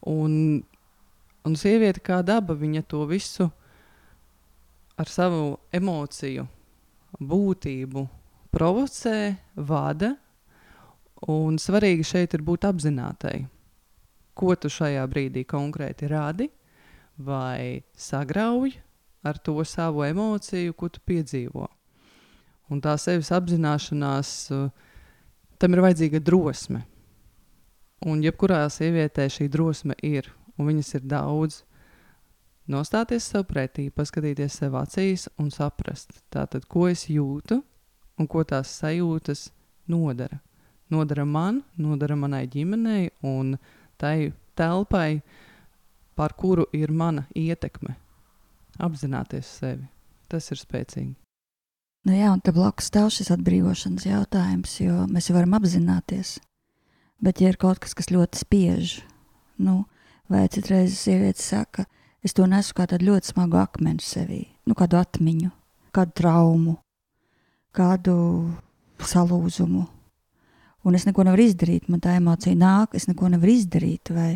Un 0.05 0.63
Un 1.45 1.53
sieviete 1.53 2.01
kā 2.01 2.23
daba, 2.25 2.55
viņa 2.57 2.81
to 2.89 3.03
visu 3.05 3.45
ar 4.97 5.09
savu 5.11 5.59
emociju, 5.69 6.47
būtību 7.21 8.05
provocē, 8.55 9.35
vada. 9.53 10.15
Un 11.29 11.59
svarīgi 11.61 12.05
šeit 12.05 12.33
ir 12.33 12.41
būt 12.45 12.65
apzinātai, 12.65 13.45
ko 14.33 14.55
tu 14.57 14.71
šajā 14.73 15.05
brīdī 15.09 15.45
konkrēti 15.45 16.09
rādi 16.09 16.49
vai 17.21 17.85
sagrauj 17.93 18.73
ar 19.25 19.37
to 19.37 19.57
savu 19.65 20.05
emociju, 20.05 20.73
ko 20.77 20.89
tu 20.89 21.01
piedzīvo. 21.05 21.67
Un 22.69 22.81
tā 22.81 22.95
sevis 23.01 23.31
apzināšanās, 23.33 24.31
tam 25.61 25.75
ir 25.75 25.83
vajadzīga 25.85 26.21
drosme. 26.25 26.81
Un 28.05 28.21
jebkurā 28.25 28.63
sievietē 28.69 29.27
šī 29.31 29.47
drosme 29.49 29.95
ir, 30.05 30.29
un 30.57 30.69
viņas 30.69 30.93
ir 30.99 31.07
daudz. 31.09 31.63
Nostāties 32.69 33.27
sev 33.29 33.45
pretī, 33.49 33.91
paskatīties 33.93 34.57
sev 34.61 34.77
acīs 34.79 35.27
un 35.41 35.51
saprast, 35.53 36.17
tātad, 36.33 36.65
ko 36.65 36.87
es 36.89 37.05
jūtu 37.09 37.59
un 38.17 38.29
ko 38.29 38.41
tās 38.47 38.71
sajūtas 38.79 39.49
nodara. 39.91 40.39
Nodara 40.89 41.25
man, 41.25 41.63
nodara 41.77 42.17
manai 42.17 42.45
ģimenei 42.49 43.09
un 43.25 43.55
tai 44.01 44.33
telpai, 44.57 45.21
par 46.15 46.33
kuru 46.33 46.65
ir 46.73 46.91
mana 46.91 47.25
ietekme. 47.35 47.95
Apzināties 48.81 49.49
sevi. 49.59 49.85
Tas 50.31 50.49
ir 50.51 50.59
spēcīgi. 50.59 51.13
Nu 52.05 52.13
jā, 52.13 52.29
un 52.29 52.41
te 52.43 52.53
blakus 52.53 52.89
stāv 52.91 53.09
šis 53.13 53.31
atbrīvošanas 53.33 54.05
jautājums, 54.05 54.75
jo 54.81 55.05
mēs 55.09 55.29
jau 55.29 55.37
varam 55.37 55.55
apzināties. 55.57 56.35
Bet, 57.23 57.41
ja 57.41 57.49
ir 57.49 57.57
kaut 57.57 57.79
kas, 57.81 57.95
kas 57.97 58.11
ļoti 58.13 58.41
spiež, 58.43 58.95
nu, 59.65 59.85
vai 60.29 60.43
citreiz 60.51 60.97
sieviete 60.99 61.41
saka, 61.41 61.87
es 62.25 62.35
to 62.37 62.45
nesu 62.49 62.75
kā 62.77 62.85
tādu 62.91 63.09
ļoti 63.09 63.31
smagu 63.31 63.57
akmeni 63.61 64.05
sevī, 64.05 64.43
nu, 64.69 64.75
kādu 64.77 64.99
atmiņu, 64.99 65.49
kādu 65.95 66.15
traumu, 66.19 66.75
kādu 67.73 68.15
salūzumu. 69.01 69.85
Un 70.85 70.97
es 70.97 71.07
neko 71.07 71.25
nevaru 71.25 71.47
izdarīt, 71.47 71.87
man 71.89 72.03
tā 72.03 72.19
emocija 72.19 72.53
nāk, 72.53 72.93
es 72.93 73.07
neko 73.09 73.31
nevaru 73.33 73.55
izdarīt. 73.55 74.11
Vai 74.13 74.35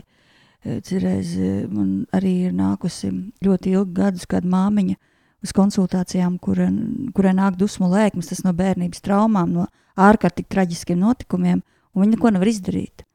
citreiz 0.63 1.36
eh, 1.39 1.67
man 1.72 2.06
arī 2.15 2.34
ir 2.50 2.56
nākusi 2.56 3.12
ļoti 3.45 3.76
ilgi 3.78 3.95
gadus, 4.02 4.26
kad 4.30 4.48
māmiņa 4.48 4.98
uz 5.45 5.54
konsultācijām, 5.56 6.36
kura, 6.43 6.67
kurai 7.15 7.36
nāk 7.38 7.56
dusmu 7.60 7.88
lēkmes, 7.91 8.32
tas 8.32 8.43
no 8.43 8.52
bērnības 8.56 9.04
traumām, 9.06 9.54
no 9.56 9.67
ārkārtīgi 10.00 10.52
traģiskiem 10.52 11.00
notikumiem, 11.00 11.62
un 11.93 12.04
viņa 12.04 12.15
neko 12.15 12.34
nevar 12.36 12.52
izdarīt. 12.52 13.06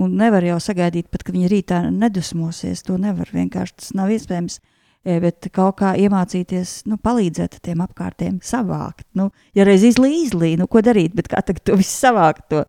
Un 0.00 0.14
nevar 0.16 0.44
jau 0.44 0.58
sagaidīt, 0.60 1.10
pat, 1.12 1.24
ka 1.24 1.34
viņa 1.34 1.48
rītā 1.52 1.80
nedusmosies. 1.92 2.80
To 2.86 2.96
nevar 3.00 3.28
vienkārši 3.32 3.74
tas 3.76 3.90
nav 3.96 4.12
iespējams. 4.14 4.58
E, 5.02 5.18
bet 5.20 5.48
kaut 5.52 5.80
kā 5.80 5.90
iemācīties, 5.98 6.84
nu, 6.88 6.96
palīdzēt 7.02 7.58
tiem 7.66 7.82
apkārtējiem 7.84 8.38
savākt. 8.46 9.04
Nu, 9.18 9.28
ja 9.56 9.66
reiz 9.68 9.84
izlīja, 9.84 10.60
nu, 10.60 10.68
ko 10.70 10.80
darīt, 10.84 11.16
bet 11.18 11.28
kā 11.28 11.42
tagad 11.44 11.64
to 11.66 11.76
visu 11.80 11.92
savākt? 11.92 12.46
To? 12.54 12.62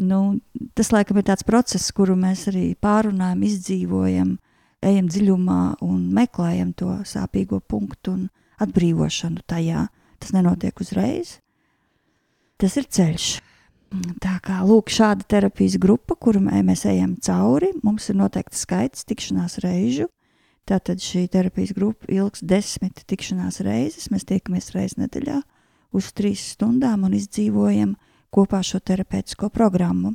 Nu, 0.00 0.40
tas, 0.74 0.88
laikam, 0.94 1.18
ir 1.20 1.26
tāds 1.28 1.44
process, 1.44 1.92
kuru 1.92 2.16
mēs 2.16 2.46
arī 2.48 2.72
pārunājam, 2.80 3.42
izdzīvojam, 3.44 4.36
ejam 4.82 5.08
dziļumā 5.10 5.62
un 5.84 6.06
meklējam 6.16 6.72
to 6.78 6.94
sāpīgo 7.06 7.60
punktu 7.60 8.16
un 8.16 8.22
atbrīvošanu 8.62 9.44
tajā. 9.46 9.86
Tas 10.22 10.32
nenotiek 10.32 10.80
uzreiz. 10.80 11.36
Tas 12.56 12.76
ir 12.78 12.86
ceļš. 12.86 13.28
Tā 14.22 14.38
kā 14.40 14.62
lūk, 14.64 14.88
šāda 14.88 15.26
terapijas 15.28 15.76
grupa, 15.80 16.16
kuru 16.16 16.40
mēs 16.40 16.86
ejam 16.88 17.16
cauri, 17.20 17.72
mums 17.84 18.08
ir 18.08 18.16
noteikti 18.16 18.56
skaits 18.56 19.04
tikšanās 19.04 19.58
reižu. 19.64 20.08
Tātad 20.68 21.02
šī 21.02 21.26
terapijas 21.28 21.74
grupa 21.76 22.06
ilgs 22.08 22.44
desmit 22.46 23.02
tikšanās 23.10 23.60
reizes. 23.66 24.08
Mēs 24.14 24.24
tiekamies 24.28 24.70
reizes 24.76 24.96
nedēļā 25.02 25.40
uz 25.92 26.12
trīs 26.16 26.44
stundām 26.54 27.04
un 27.04 27.18
izdzīvojam 27.18 27.96
kopā 28.32 28.62
šo 28.64 28.80
terapeitisko 28.80 29.50
programmu. 29.52 30.14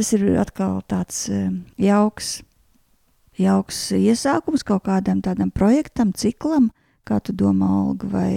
Tas 0.00 0.14
ir 0.16 0.22
atkal 0.40 0.78
tāds 0.88 1.26
um, 1.28 1.58
jauks, 1.76 2.38
jauks 3.36 3.80
iesākums 3.92 4.64
kaut 4.64 4.86
kādam 4.86 5.20
tādam 5.20 5.50
projektam, 5.52 6.14
ciklam, 6.16 6.70
kā 7.04 7.18
tu 7.20 7.34
domā, 7.36 7.68
Olga, 7.82 8.08
vai 8.08 8.32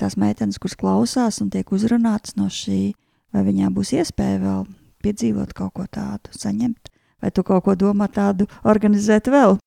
tās 0.00 0.16
meitenes, 0.16 0.56
kuras 0.56 0.78
klausās 0.80 1.42
un 1.44 1.50
tiek 1.52 1.68
uzrunātas 1.68 2.38
no 2.40 2.48
šī, 2.48 2.94
vai 3.36 3.44
viņām 3.44 3.76
būs 3.76 3.92
iespēja 3.98 4.40
vēl 4.40 4.64
piedzīvot 5.04 5.52
kaut 5.58 5.74
ko 5.76 5.84
tādu, 5.84 6.32
saņemt, 6.32 6.88
vai 7.20 7.32
tu 7.34 7.44
kaut 7.44 7.66
ko 7.68 7.76
domā 7.76 8.08
tādu 8.08 8.48
organizēt 8.64 9.28
vēl? 9.28 9.58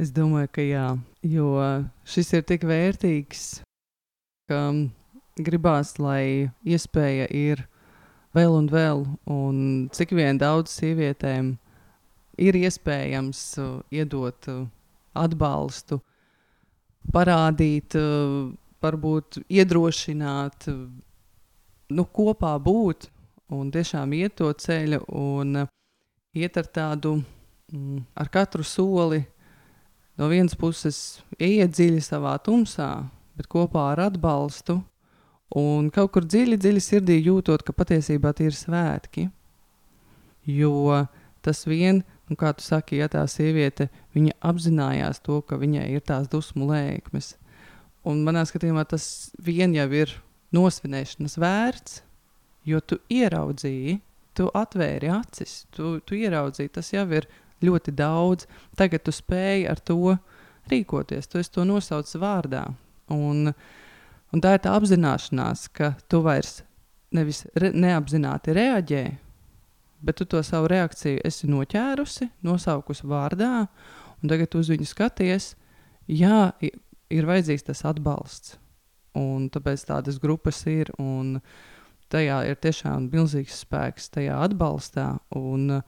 Es 0.00 0.08
domāju, 0.12 0.54
ka 0.56 0.64
jā, 0.64 0.88
jo 1.20 1.52
šis 2.08 2.32
ir 2.36 2.48
tik 2.48 2.64
vērtīgs, 2.68 3.44
ka 4.48 4.72
gribās, 5.36 5.98
lai 6.00 6.48
iespēja 6.64 7.28
ir 7.28 7.66
vēl 8.36 8.52
un 8.58 8.68
vēl, 8.70 9.04
un 9.32 9.56
cik 9.96 10.12
vien 10.16 10.38
daudz 10.38 10.74
sievietēm 10.76 11.54
ir 12.36 12.58
iespējams 12.60 13.42
uh, 13.62 13.80
iedot 13.90 14.48
uh, 14.52 14.66
atbalstu, 15.16 16.00
parādīt, 17.14 17.96
uh, 17.96 18.52
varbūt 18.84 19.40
iedrošināt, 19.48 20.68
nu, 21.96 22.04
kopā 22.18 22.52
būt 22.62 23.08
un 23.56 23.70
tiešām 23.72 24.12
iet 24.18 24.36
to 24.40 24.50
ceļu 24.52 25.00
un 25.16 25.62
iet 26.36 26.58
ar 26.60 26.68
tādu, 26.68 27.16
mm, 27.72 28.04
ar 28.14 28.30
katru 28.32 28.66
soli 28.66 29.22
no 30.18 30.28
vienas 30.32 30.56
puses 30.58 31.22
ieiet 31.38 31.72
dziļi 31.72 32.02
savā 32.04 32.36
tumsā, 32.42 32.90
bet 33.36 33.48
kopā 33.52 33.92
ar 33.94 34.06
atbalstu. 34.10 34.80
Un 35.54 35.92
kaut 35.94 36.10
kur 36.14 36.26
dziļi, 36.26 36.58
dziļi 36.58 36.82
sirdī 36.82 37.20
jūtot, 37.20 37.62
ka 37.62 37.74
patiesībā 37.76 38.32
tie 38.34 38.48
ir 38.50 38.56
svētki. 38.56 39.28
Jo 40.46 41.06
tas 41.46 41.62
vien, 41.66 42.02
nu, 42.26 42.34
kā 42.38 42.50
tu 42.56 42.64
saki, 42.66 42.98
ja 42.98 43.06
tā 43.10 43.22
sieviete 43.30 43.88
apzinājās 44.42 45.22
to, 45.22 45.40
ka 45.46 45.58
viņai 45.60 45.86
ir 45.94 46.02
tās 46.02 46.26
dusmu 46.30 46.66
lēkmes. 46.72 47.36
Un 48.06 48.24
manā 48.26 48.42
skatījumā 48.46 48.84
tas 48.90 49.30
vien 49.42 49.74
jau 49.74 49.86
ir 49.94 50.12
nosvinēšanas 50.54 51.38
vērts, 51.42 52.00
jo 52.66 52.80
tu 52.82 52.98
ieraudzīji, 53.12 54.00
tu 54.36 54.50
atvēri 54.54 55.10
acis, 55.14 55.64
tu, 55.74 55.96
tu 56.06 56.18
ieraudzīji, 56.18 56.74
tas 56.74 56.92
jau 56.92 57.06
ir 57.14 57.26
ļoti 57.64 57.94
daudz. 57.96 58.46
Tagad 58.78 59.06
tu 59.06 59.14
spēj 59.14 59.66
ar 59.70 59.80
to 59.80 60.16
rīkoties, 60.70 61.30
tu 61.30 61.42
to 61.54 61.64
nosauc 61.66 62.10
vārdā. 62.20 62.66
Un, 63.14 63.52
un 64.36 64.42
tā 64.44 64.56
ir 64.56 64.64
tā 64.64 64.74
apzināšanās, 64.76 65.68
ka 65.72 65.94
tu 66.12 66.20
vairs 66.24 66.60
nevis 67.16 67.46
re, 67.56 67.70
neapzināti 67.72 68.52
reaģē, 68.56 69.04
bet 70.04 70.18
tu 70.20 70.26
to 70.28 70.42
savu 70.44 70.68
reakciju 70.68 71.22
esi 71.24 71.48
noķērusi, 71.48 72.28
nosaukusi 72.44 73.08
vārdā, 73.08 73.66
un 74.20 74.32
tagad 74.32 74.58
uz 74.58 74.68
viņu 74.72 74.88
skaties. 74.90 75.54
Jā, 76.12 76.52
ir 76.60 77.28
vajadzīgs 77.28 77.66
tas 77.70 77.82
atbalsts. 77.88 78.58
Un 79.16 79.48
tāpēc 79.48 79.86
tādas 79.88 80.20
grupas 80.20 80.60
ir. 80.68 80.92
Un 81.00 81.38
tajā 82.12 82.42
ir 82.50 82.60
tiešām 82.60 83.08
milzīgs 83.08 83.62
spēks, 83.64 84.10
tajā 84.12 84.36
atbalstā. 84.44 85.08
Un, 85.34 85.80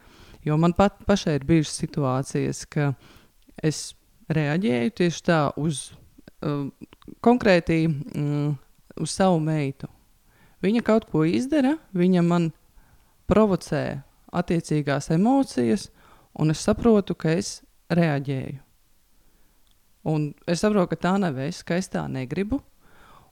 jo 0.43 0.57
man 0.59 0.73
pat 0.75 0.97
pašai 1.07 1.37
ir 1.37 1.47
bijušas 1.47 1.77
situācijas, 1.85 2.65
ka 2.73 2.95
es 3.61 3.93
reaģēju 4.33 4.97
tieši 5.03 5.25
tā 5.29 5.43
uz 5.61 5.91
uh, 5.93 6.08
konkrēti 7.24 7.87
mm, 7.88 8.53
uz 9.03 9.14
savu 9.14 9.40
meitu. 9.42 9.88
Viņa 10.62 10.83
kaut 10.87 11.07
ko 11.11 11.24
izdara, 11.27 11.77
viņa 11.94 12.22
man 12.27 12.51
provocē 13.31 14.01
attiecīgās 14.35 15.11
emocijas, 15.14 15.88
un 16.38 16.51
es 16.51 16.62
saprotu, 16.64 17.14
ka 17.14 17.37
es 17.38 17.61
reaģēju. 17.90 18.59
Un 20.09 20.33
es 20.48 20.62
saprotu, 20.62 20.94
ka 20.94 21.03
tā 21.05 21.14
nav 21.20 21.38
es, 21.42 21.62
ka 21.62 21.79
es 21.79 21.90
tā 21.92 22.05
negribu. 22.11 22.61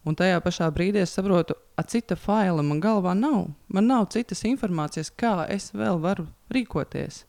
Un 0.07 0.15
tajā 0.15 0.39
pašā 0.43 0.69
brīdī 0.71 1.01
es 1.03 1.15
saprotu, 1.17 1.57
ka 1.75 1.83
cita 1.91 2.15
faila 2.19 2.63
man 2.63 2.81
galvā 2.83 3.15
nav. 3.19 3.49
Man 3.67 3.89
nav 3.91 4.07
citas 4.15 4.45
informācijas, 4.47 5.11
kā 5.11 5.49
es 5.51 5.73
vēl 5.75 5.99
varu 6.03 6.29
rīkoties. 6.53 7.25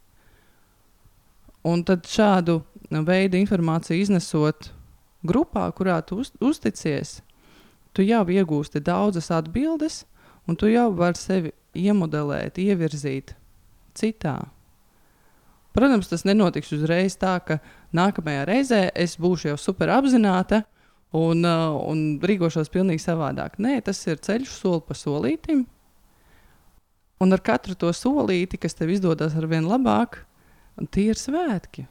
Un 1.66 1.82
tad 1.84 2.06
šādu 2.08 2.62
veidu 2.92 3.40
informāciju 3.40 4.04
iznesot 4.04 4.70
grupā, 5.26 5.66
kurā 5.74 6.02
tu 6.06 6.22
uz, 6.24 6.34
uzticies, 6.44 7.22
tu 7.94 8.06
jau 8.06 8.24
iegūsti 8.30 8.84
daudzas 8.84 9.32
atbildes, 9.34 10.04
un 10.48 10.56
tu 10.56 10.70
jau 10.72 10.92
vari 10.96 11.20
sevi 11.20 11.54
iemodelēt, 11.78 12.60
ievirzīt 12.62 13.34
citā. 13.98 14.38
Protams, 15.78 16.10
tas 16.10 16.26
nenotiks 16.26 16.72
uzreiz 16.74 17.18
tā, 17.22 17.36
ka 17.46 17.60
nākamajā 17.94 18.46
reizē 18.50 18.82
es 18.98 19.18
būšu 19.22 19.52
jau 19.52 19.58
super 19.62 19.92
apzināta 19.94 20.64
un, 21.14 21.44
uh, 21.46 21.76
un 21.86 22.18
rīkošos 22.24 22.72
pavisam 22.74 22.98
savādāk. 23.04 23.60
Nē, 23.62 23.80
tas 23.86 24.02
ir 24.08 24.18
ceļš 24.18 24.56
soli 24.58 24.82
pa 24.88 24.98
solītam. 24.98 25.68
Un 27.22 27.34
ar 27.34 27.42
katru 27.42 27.74
to 27.78 27.90
solīti, 27.94 28.58
kas 28.62 28.78
tev 28.78 28.94
izdodas 28.94 29.38
ar 29.38 29.46
vien 29.50 29.66
labāk, 29.66 30.24
tie 30.94 31.10
ir 31.12 31.18
svētki. 31.18 31.88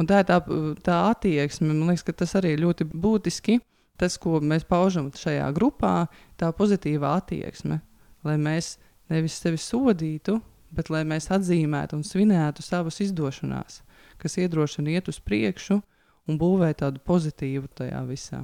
Un 0.00 0.08
tā 0.10 0.24
ir 0.24 0.26
tā, 0.26 0.40
tā 0.82 0.96
attieksme, 1.12 1.70
man 1.70 1.92
liekas, 1.92 2.02
ka 2.06 2.14
tas 2.24 2.34
arī 2.40 2.56
ļoti 2.58 2.88
būtiski. 2.90 3.60
Tas, 4.00 4.16
ko 4.18 4.40
mēs 4.42 4.64
paužam 4.66 5.12
šajā 5.14 5.46
grupā, 5.54 6.08
tā 6.34 6.48
pozitīvā 6.50 7.12
attieksme, 7.20 7.78
lai 8.26 8.34
mēs 8.42 8.72
nevis 9.12 9.36
sevi 9.38 9.60
sodītu, 9.60 10.40
bet 10.74 10.90
lai 10.90 11.04
mēs 11.06 11.30
atzīmētu 11.30 12.00
un 12.00 12.02
svinētu 12.02 12.64
savas 12.66 12.98
izdošanās, 13.04 13.84
kas 14.18 14.34
iedrošina 14.42 14.96
iet 14.96 15.12
uz 15.12 15.20
priekšu 15.22 15.78
un 15.78 16.40
būvēt 16.40 16.82
tādu 16.82 17.04
pozitīvu 17.06 17.70
tajā 17.78 18.02
visā. 18.08 18.42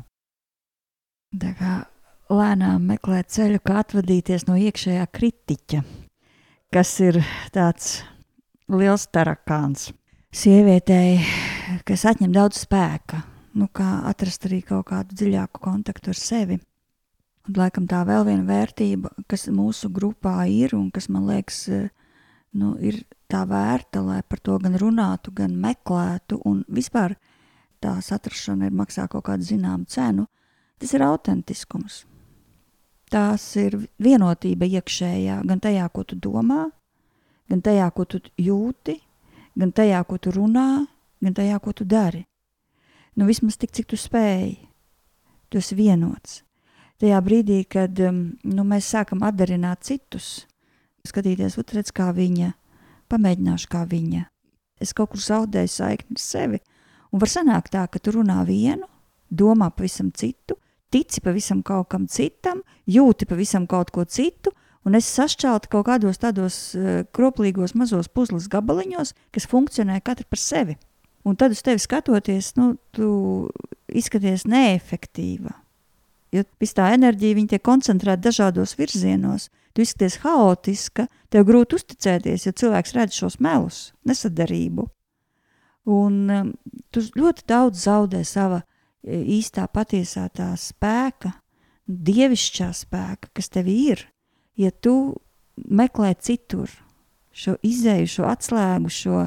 Tā 1.34 1.50
kā 1.58 1.74
lēnām 2.30 2.86
meklēt 2.92 3.34
ceļu, 3.34 3.58
kā 3.66 3.80
atvadīties 3.82 4.46
no 4.46 4.54
iekšējā 4.54 5.10
kritiķa, 5.10 5.82
kas 6.70 6.94
ir 7.02 7.24
tāds 7.50 7.96
liels 8.70 9.10
tarakāns 9.10 9.90
sievietei, 10.30 11.18
kas 11.86 12.04
atņem 12.06 12.32
daudz 12.34 12.62
spēka, 12.62 13.24
nu, 13.58 13.66
kā 13.74 14.00
atrast 14.08 14.46
arī 14.46 14.60
kaut 14.66 14.86
kādu 14.92 15.16
dziļāku 15.18 15.62
kontaktu 15.62 16.12
ar 16.12 16.18
sevi. 16.18 16.58
Un, 17.48 17.56
laikam 17.56 17.88
tā 17.90 18.04
vēl 18.06 18.26
viena 18.28 18.46
vērtība, 18.46 19.10
kas 19.30 19.48
mūsu 19.50 19.90
grupā 19.90 20.44
ir 20.46 20.76
un 20.78 20.90
kas 20.94 21.08
man 21.10 21.26
liekas, 21.26 21.64
nu, 22.54 22.76
ir 22.78 23.02
tā 23.30 23.42
vērta, 23.48 24.04
lai 24.06 24.20
par 24.22 24.42
to 24.44 24.58
gan 24.62 24.78
runātu, 24.78 25.34
gan 25.34 25.56
meklētu, 25.58 26.40
un 26.46 26.62
vispār 26.70 27.16
tās 27.82 28.12
atrašana 28.14 28.68
ir 28.68 28.76
maksā 28.76 29.08
kaut 29.10 29.26
kādu 29.26 29.46
zināmu 29.50 29.88
cenu, 29.90 30.28
tas 30.78 30.94
ir 30.94 31.06
autentiskums. 31.06 32.04
Tās 33.10 33.42
ir 33.58 33.74
vienotība 33.98 34.68
iekšējā, 34.78 35.40
gan 35.42 35.58
tajā, 35.58 35.88
ko 35.90 36.04
tu 36.06 36.14
domā, 36.14 36.68
gan 37.50 37.62
tajā, 37.66 37.88
ko 37.96 38.06
tu 38.06 38.20
jūti, 38.38 39.00
gan 39.60 39.72
tajā, 39.76 40.00
ko 40.08 40.18
tu 40.18 40.32
runā, 40.34 40.84
gan 41.20 41.36
tajā, 41.36 41.58
ko 41.62 41.74
tu 41.76 41.84
dari. 41.84 42.24
Nu, 43.16 43.26
vismaz 43.28 43.58
tik, 43.60 43.74
cik 43.76 43.90
tu 43.90 43.98
spēj. 44.00 44.54
Tu 45.50 45.58
esi 45.58 45.76
vienots. 45.76 46.40
Tajā 47.00 47.18
brīdī, 47.24 47.62
kad 47.68 47.96
um, 48.04 48.22
nu, 48.44 48.64
mēs 48.68 48.90
sākam 48.92 49.24
atdarināt 49.26 49.82
citus, 49.88 50.44
skatīties, 51.08 51.56
redz, 51.74 51.92
kā 51.96 52.10
viņa, 52.16 52.52
pamēģināšu 53.10 53.70
kā 53.72 53.86
viņa. 53.88 54.26
Es 54.80 54.92
kaut 54.96 55.12
kur 55.12 55.20
zaudēju 55.24 55.72
saikni 55.72 56.16
ar 56.16 56.22
sevi. 56.22 56.60
Un 57.10 57.22
var 57.22 57.32
sanākt 57.32 57.72
tā, 57.74 57.86
ka 57.90 57.98
tu 57.98 58.14
runā 58.14 58.38
vienu, 58.48 58.86
domā 59.30 59.70
pavisam 59.74 60.12
citu, 60.12 60.56
tici 60.92 61.22
pavisam 61.24 61.64
kaut 61.66 61.88
kam 61.90 62.06
citam, 62.06 62.62
jūti 62.86 63.26
pavisam 63.26 63.66
kaut 63.70 63.90
ko 63.94 64.04
citu, 64.04 64.52
un 64.88 64.96
es 64.98 65.08
sašķeltu 65.12 65.70
kaut 65.72 65.86
kādos 65.88 66.20
tādos 66.20 66.60
uh, 66.76 67.02
kroplīgos 67.16 67.76
mazos 67.78 68.08
puzles 68.08 68.48
gabaliņos, 68.52 69.14
kas 69.34 69.48
funkcionē 69.50 70.00
katru 70.04 70.28
par 70.30 70.40
sevi. 70.40 70.76
Un 71.24 71.36
tad 71.36 71.52
uz 71.52 71.60
tevi 71.64 71.82
skatoties, 71.82 72.54
nu, 72.56 72.74
tu 72.96 73.10
izskaties 73.92 74.46
neefektīva. 74.48 75.52
Jo 76.32 76.44
viss 76.62 76.76
tā 76.78 76.92
enerģija 76.94 77.42
tiek 77.50 77.62
koncentrēta 77.66 78.28
dažādos 78.28 78.76
virzienos. 78.78 79.48
Tu 79.74 79.84
izskaties 79.84 80.20
haotiska, 80.22 81.06
tev 81.30 81.44
grūti 81.46 81.76
uzticēties, 81.78 82.46
ja 82.46 82.54
cilvēks 82.56 82.94
redz 82.96 83.18
šos 83.18 83.38
melus, 83.42 83.90
nesadarību. 84.06 84.86
Un 85.90 86.16
um, 86.30 86.54
tu 86.94 87.02
ļoti 87.02 87.46
daudz 87.50 87.84
zaudē 87.86 88.22
sava 88.26 88.60
e, 88.60 89.20
īstā, 89.38 89.66
patiesā 89.70 90.28
tā 90.34 90.52
spēka, 90.58 91.32
dievišķā 91.86 92.70
spēka, 92.82 93.30
kas 93.34 93.50
tev 93.50 93.70
ir 93.70 94.04
ja 94.60 94.70
tu 94.70 94.94
meklē 95.56 96.12
citur 96.20 96.70
šo 97.32 97.56
izēju, 97.64 98.08
šo 98.10 98.28
atslēgu, 98.28 98.90
šo 98.92 99.24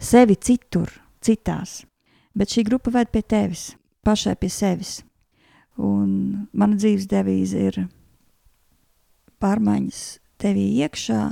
sevi 0.00 0.36
citur, 0.36 0.90
citās. 1.24 1.82
Bet 2.34 2.50
šī 2.50 2.64
grupa 2.66 2.90
ved 2.94 3.12
pie 3.14 3.22
tevis, 3.22 3.74
pašai 4.04 4.34
pie 4.40 4.50
sevis. 4.50 4.98
Un 5.78 6.48
mana 6.52 6.78
dzīves 6.78 7.06
devīze 7.10 7.60
ir 7.70 7.78
pārmaiņas 9.42 10.02
tevī 10.42 10.66
iekšā, 10.82 11.22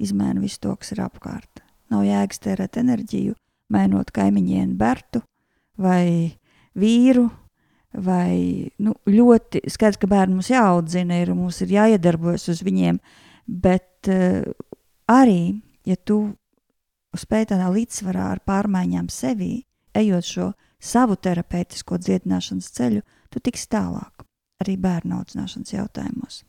izmaina 0.00 0.40
visu 0.40 0.60
to, 0.64 0.74
kas 0.80 0.92
ir 0.94 1.02
apkārt. 1.04 1.62
Nav 1.92 2.04
jēgas 2.06 2.40
tērēt 2.44 2.78
enerģiju, 2.80 3.34
mainot 3.72 4.12
kaimiņienu 4.14 4.76
Bertu 4.78 5.22
vai 5.80 6.36
vīru. 6.78 7.28
Vai 7.90 8.70
nu, 8.78 8.94
ļoti 9.10 9.64
skaidrs, 9.66 9.98
ka 9.98 10.06
bērni 10.06 10.36
mums 10.36 10.50
jāaudzina, 10.52 11.16
ir, 11.18 11.32
mums 11.34 11.58
ir 11.64 11.72
jāiedarbojas 11.74 12.46
uz 12.52 12.60
viņiem, 12.62 13.00
bet 13.50 14.06
uh, 14.12 14.46
arī, 15.10 15.58
ja 15.88 15.96
tu 15.98 16.20
spēj 17.18 17.48
tādā 17.50 17.66
līdzsvarā 17.74 18.28
ar 18.36 18.42
pārmaiņām 18.46 19.10
sevī, 19.10 19.56
ejot 19.98 20.28
šo 20.28 20.46
savu 20.80 21.18
terapeitisko 21.18 21.98
dziedināšanas 21.98 22.70
ceļu, 22.78 23.02
tu 23.30 23.42
tiksi 23.42 23.66
tālāk 23.74 24.24
arī 24.62 24.76
bērnu 24.80 25.18
audzināšanas 25.18 25.74
jautājumos. 25.74 26.44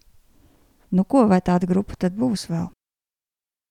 Nu, 0.91 1.05
ko 1.07 1.25
vai 1.31 1.39
tāda 1.41 1.67
grupa 1.69 1.95
tad 1.97 2.15
būs 2.19 2.45
vēl? 2.51 2.67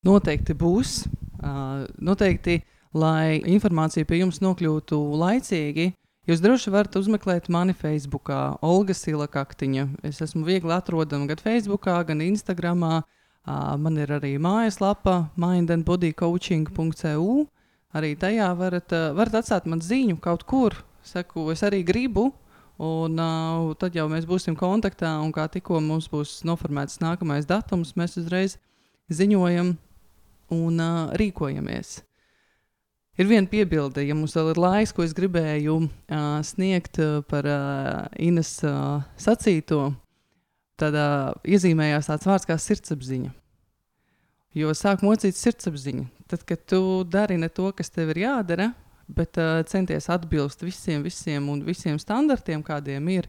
Noteikti 0.09 0.57
būs. 0.57 1.05
Uh, 1.41 1.87
noteikti, 2.01 2.59
lai 2.97 3.41
informācija 3.49 4.09
pie 4.09 4.23
jums 4.23 4.41
nokļūtu 4.45 4.99
laicīgi, 5.21 5.91
jūs 6.31 6.43
droši 6.43 6.73
varat 6.73 6.97
uzmeklēt 6.97 7.49
mani 7.53 7.75
Facebook, 7.77 8.31
Olga 8.62 8.95
Sila 8.97 9.27
Kaktiņa. 9.31 9.87
Es 10.07 10.23
esmu 10.25 10.47
viegli 10.47 10.73
atrodama 10.75 11.27
gan 11.31 11.43
Facebook, 11.43 11.85
gan 11.85 12.23
Instagram. 12.25 12.85
Man 13.81 13.97
ir 13.99 14.12
arī 14.14 14.37
mājaslapa 14.38 15.31
mindandbodycoaching.eu. 15.40 17.31
Arī 17.90 18.14
tajā 18.14 18.53
varat, 18.55 18.95
varat 19.19 19.40
atstāt 19.40 19.66
man 19.66 19.83
ziņu 19.83 20.21
kaut 20.23 20.47
kur. 20.47 20.79
Saku, 21.03 21.49
es 21.51 21.64
arī 21.66 21.83
gribu, 21.83 22.31
Un 22.81 23.21
uh, 23.21 23.75
tad 23.77 23.93
jau 23.93 24.07
mēs 24.09 24.25
būsim 24.25 24.55
kontaktā, 24.57 25.11
un 25.21 25.35
kā 25.37 25.45
tikko 25.53 25.83
mums 25.85 26.07
būs 26.09 26.38
noformēts 26.49 27.03
nākamais 27.03 27.45
datums, 27.45 27.93
mēs 27.93 28.16
uzreiz 28.16 28.57
ziņojam 29.12 29.75
un 30.57 30.81
uh, 30.81 31.12
rīkojamies. 31.21 31.99
Ir 33.18 33.27
viena 33.27 33.49
piebilde, 33.51 34.05
ja 34.07 34.14
mums 34.14 34.37
vēl 34.37 34.53
ir 34.53 34.61
laiks, 34.61 34.92
ko 34.94 35.03
es 35.05 35.14
gribēju 35.16 35.77
uh, 35.83 36.38
sniegt 36.46 37.01
uh, 37.03 37.18
par 37.27 37.49
uh, 37.49 38.07
Ines 38.23 38.53
uh, 38.64 39.03
sacīto, 39.18 39.90
tad 40.81 40.96
uh, 40.96 41.33
iezīmējās 41.44 42.09
tāds 42.12 42.29
vārds 42.29 42.49
kā 42.49 42.57
sirdsapziņa. 42.57 43.33
Jo 44.57 44.73
sāk 44.75 45.05
mocīt 45.07 45.37
sirdsapziņu. 45.38 46.07
Tad, 46.31 46.46
kad 46.46 46.62
tu 46.70 46.81
dari 47.07 47.37
ne 47.38 47.51
to, 47.51 47.68
kas 47.77 47.90
tev 47.90 48.14
ir 48.14 48.23
jādara, 48.25 48.70
bet 49.11 49.38
uh, 49.38 49.61
centies 49.66 50.09
atbilst 50.11 50.62
visiem, 50.62 51.03
visiem 51.03 51.51
un 51.51 51.62
visiem 51.66 51.99
standartiem, 51.99 52.62
kādiem 52.62 53.11
ir, 53.12 53.29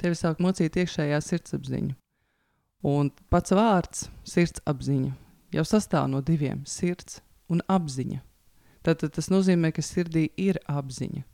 tevi 0.00 0.16
sāk 0.16 0.40
mocīt 0.42 0.76
iekšējā 0.80 1.20
sirdsapziņa. 1.24 1.96
Un 2.88 3.10
pats 3.30 3.52
vārds 3.54 4.06
sirdsapziņa 4.28 5.12
jau 5.54 5.64
sastāv 5.66 6.08
no 6.10 6.20
diviem- 6.22 6.64
sirds 6.78 7.20
un 7.48 7.62
apziņa. 7.68 8.20
Tad, 8.86 9.02
tas 9.14 9.30
nozīmē, 9.32 9.72
ka 9.74 9.82
sirdī 9.82 10.28
ir 10.38 10.60
apziņa. 10.70 11.24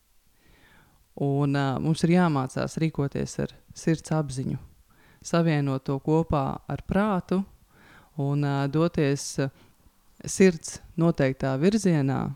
Un 1.24 1.54
uh, 1.54 1.76
mums 1.82 2.02
ir 2.06 2.16
jāmācās 2.16 2.78
rīkoties 2.82 3.36
ar 3.44 3.52
sirds 3.76 4.10
apziņu, 4.14 4.56
savienot 5.22 5.84
to 5.86 6.00
kopā 6.02 6.46
ar 6.66 6.82
prātu 6.88 7.44
un 8.18 8.42
uh, 8.42 8.64
doties 8.66 9.28
uh, 9.44 9.52
sirds 10.26 10.80
noteiktā 10.98 11.54
virzienā, 11.60 12.34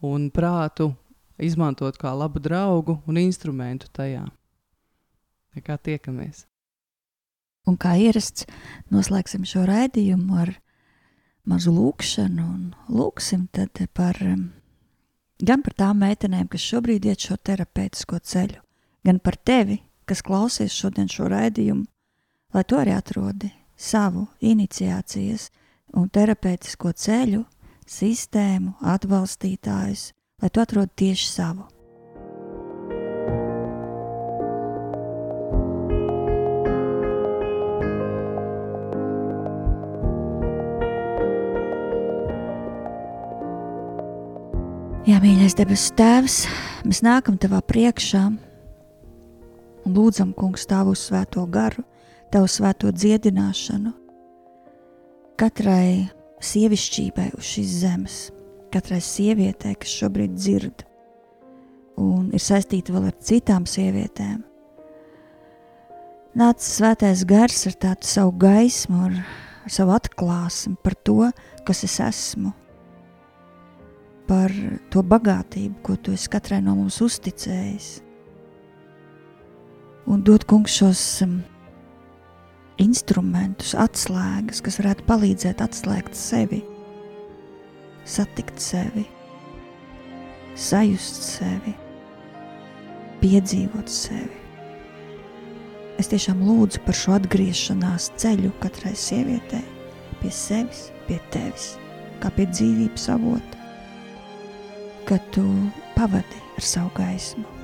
un 0.00 0.30
prātu 0.32 0.94
izmantot 1.40 1.98
kā 2.00 2.12
labu 2.16 2.40
draugu 2.40 3.00
un 3.08 3.20
instrumentu 3.20 3.90
tajā. 3.92 4.24
Kā 5.60 5.76
tiekamies. 5.76 6.46
Un 7.68 7.76
kā 7.76 7.96
ierasts, 8.00 8.46
noslēgsim 8.88 9.42
šo 9.44 9.66
raidījumu 9.68 10.38
ar 10.40 10.54
mazu 11.50 11.72
lūkšanu 11.74 12.46
un 12.46 12.66
lūksim 12.94 13.46
tad 13.52 13.80
par, 13.96 14.18
gan 15.42 15.62
par 15.66 15.76
tām 15.76 16.02
meitenēm, 16.04 16.48
kas 16.50 16.66
šobrīd 16.72 17.08
iet 17.10 17.26
šo 17.26 17.36
terapeitisko 17.36 18.20
ceļu, 18.22 18.60
gan 19.06 19.18
par 19.18 19.36
tevi, 19.36 19.80
kas 20.06 20.22
klausies 20.26 20.74
šodien 20.74 21.10
šo 21.10 21.28
raidījumu, 21.30 21.86
lai 22.54 22.64
tu 22.66 22.78
arī 22.78 22.94
atrodi 22.94 23.52
savu 23.76 24.26
iniciācijas 24.40 25.48
un 25.96 26.08
terapeitisko 26.12 26.92
ceļu 26.92 27.44
sistēmu, 27.90 28.76
atbalstītājus, 28.94 30.10
lai 30.42 30.50
tu 30.50 30.62
atrod 30.62 30.92
tieši 30.96 31.30
savu. 31.30 31.66
Jā, 45.10 45.16
mīļais 45.18 45.56
debesu 45.58 45.90
Tēvs, 45.98 46.34
mēs 46.86 47.00
nākam 47.02 47.34
Tavā 47.40 47.58
priekšā 47.66 48.20
un 48.30 49.96
lūdzam, 49.96 50.28
Kungs, 50.38 50.68
Tavu 50.70 50.92
svēto 50.94 51.42
garu, 51.50 51.82
Tavu 52.30 52.46
svēto 52.46 52.92
dziedināšanu 52.94 53.90
katrai 55.40 56.06
sievišķībai 56.46 57.26
uz 57.34 57.48
šīs 57.48 57.72
zemes, 57.80 58.20
katrai 58.70 59.00
sievietei, 59.02 59.74
kas 59.82 59.96
šobrīd 59.98 60.38
dzird, 60.38 60.86
un 61.98 62.30
ir 62.30 62.46
saistīta 62.46 62.94
vēl 62.94 63.10
ar 63.10 63.18
citām 63.18 63.66
sievietēm. 63.66 64.44
Nāca 66.38 66.68
svētais 66.68 67.26
gars 67.26 67.66
ar 67.66 67.80
tādu 67.82 68.14
savu 68.14 68.38
gaismu, 68.46 69.02
ar, 69.10 69.20
ar 69.66 69.78
savu 69.80 69.98
atklāsmi 69.98 70.78
par 70.86 70.94
to, 71.02 71.32
kas 71.66 71.82
es 71.88 71.98
esmu, 72.12 72.54
par 74.30 74.52
to 74.94 75.02
bagātību, 75.02 75.80
ko 75.82 75.96
tu 75.98 76.14
esi 76.14 76.30
katrai 76.30 76.60
no 76.62 76.76
mums 76.78 77.00
uzticējis. 77.02 77.88
Un 80.10 80.22
dod 80.26 80.46
kungs 80.50 80.76
šos 80.78 81.02
um, 81.26 81.40
instrumentus, 82.82 83.74
atslēgas, 83.78 84.62
kas 84.62 84.78
varētu 84.80 85.06
palīdzēt 85.08 85.62
atslēgt 85.64 86.14
sevi, 86.18 86.62
satikt 88.06 88.62
sevi, 88.62 89.04
sajust 90.54 91.22
sevi, 91.26 91.74
piedzīvot 93.20 93.90
sevi. 93.90 94.38
Es 96.00 96.08
tiešām 96.08 96.40
lūdzu 96.46 96.80
par 96.86 96.96
šo 96.96 97.18
atgriešanās 97.18 98.12
ceļu 98.20 98.54
katrai 98.62 98.94
sievietei, 98.96 99.66
pie 100.22 100.30
sevis, 100.32 100.86
pie 101.08 101.18
tevis, 101.34 101.74
kā 102.22 102.30
pie 102.32 102.46
dzīvības 102.48 103.10
avota, 103.12 103.59
kad 105.10 105.32
tu 105.34 105.46
pavadi 105.96 106.44
ar 106.56 106.70
savu 106.72 106.94
gaismu 106.96 107.60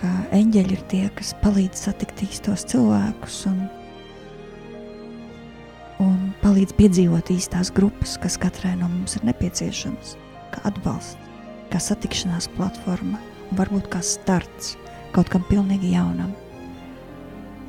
ka 0.00 0.10
eņģeļi 0.34 0.76
ir 0.76 0.82
tie, 0.90 1.04
kas 1.16 1.34
palīdz 1.42 1.84
satikt 1.86 2.22
īstos 2.24 2.64
cilvēkus 2.70 3.38
un, 3.50 3.58
un 6.04 6.14
palīdz 6.44 6.76
piedzīvot 6.78 7.32
īstās 7.34 7.72
grupas, 7.76 8.16
kas 8.22 8.38
katrai 8.40 8.76
no 8.80 8.88
mums 8.90 9.18
ir 9.18 9.26
nepieciešams, 9.28 10.14
kā 10.54 10.62
atbalsts, 10.70 11.18
kā 11.72 11.80
satikšanās 11.82 12.48
platforma 12.56 13.20
un 13.50 13.60
varbūt 13.60 13.90
kā 13.92 14.02
starts 14.04 14.76
kaut 15.14 15.30
kam 15.32 15.44
pilnīgi 15.50 15.92
jaunam. 15.96 16.32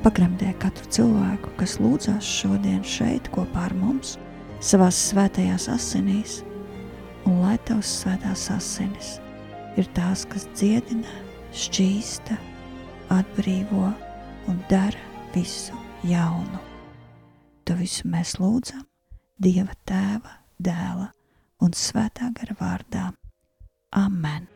Pagremdē 0.02 0.54
katru 0.62 0.88
cilvēku, 0.94 1.52
kas 1.58 1.76
lūdzās 1.82 2.26
šodien 2.40 2.80
šeit 2.86 3.28
kopā 3.34 3.68
ar 3.68 3.74
mums, 3.78 4.16
savās 4.62 4.98
svētajās 5.10 5.68
asinīs, 5.70 6.40
un 7.28 7.42
lai 7.42 7.56
tavs 7.68 7.90
svētās 8.02 8.48
asinis 8.54 9.16
ir 9.80 9.88
tās, 9.96 10.24
kas 10.28 10.46
dziedina 10.56 11.08
šķīsta, 11.56 12.36
atbrīvo 13.12 13.88
un 14.50 14.60
dara 14.70 15.00
visu 15.34 15.76
jaunu. 16.08 16.60
To 17.68 17.76
visu 17.78 18.08
mēs 18.10 18.36
lūdzam 18.42 18.84
Dieva 19.42 19.74
Tēva, 19.88 20.38
Dēla 20.62 21.08
un 21.62 21.76
Svētā 21.78 22.32
gara 22.36 22.58
vārdā. 22.58 23.08
Amen! 23.98 24.48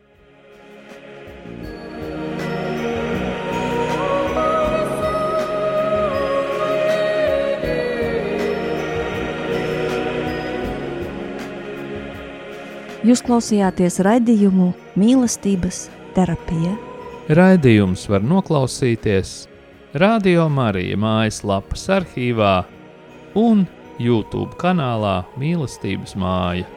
Jūs 13.07 13.21
klausījāties 13.23 14.01
raidījumu 14.03 14.65
mīlestības 14.99 15.85
terapija. 16.11 16.73
Raidījums 17.31 18.01
var 18.11 18.25
noklausīties 18.27 19.31
Radio 19.95 20.49
Marija 20.51 20.97
mājaslapas 20.99 21.85
arhīvā 22.01 22.51
un 23.39 23.63
YouTube 23.95 24.59
kanālā 24.59 25.21
Mīlestības 25.39 26.17
māja. 26.19 26.67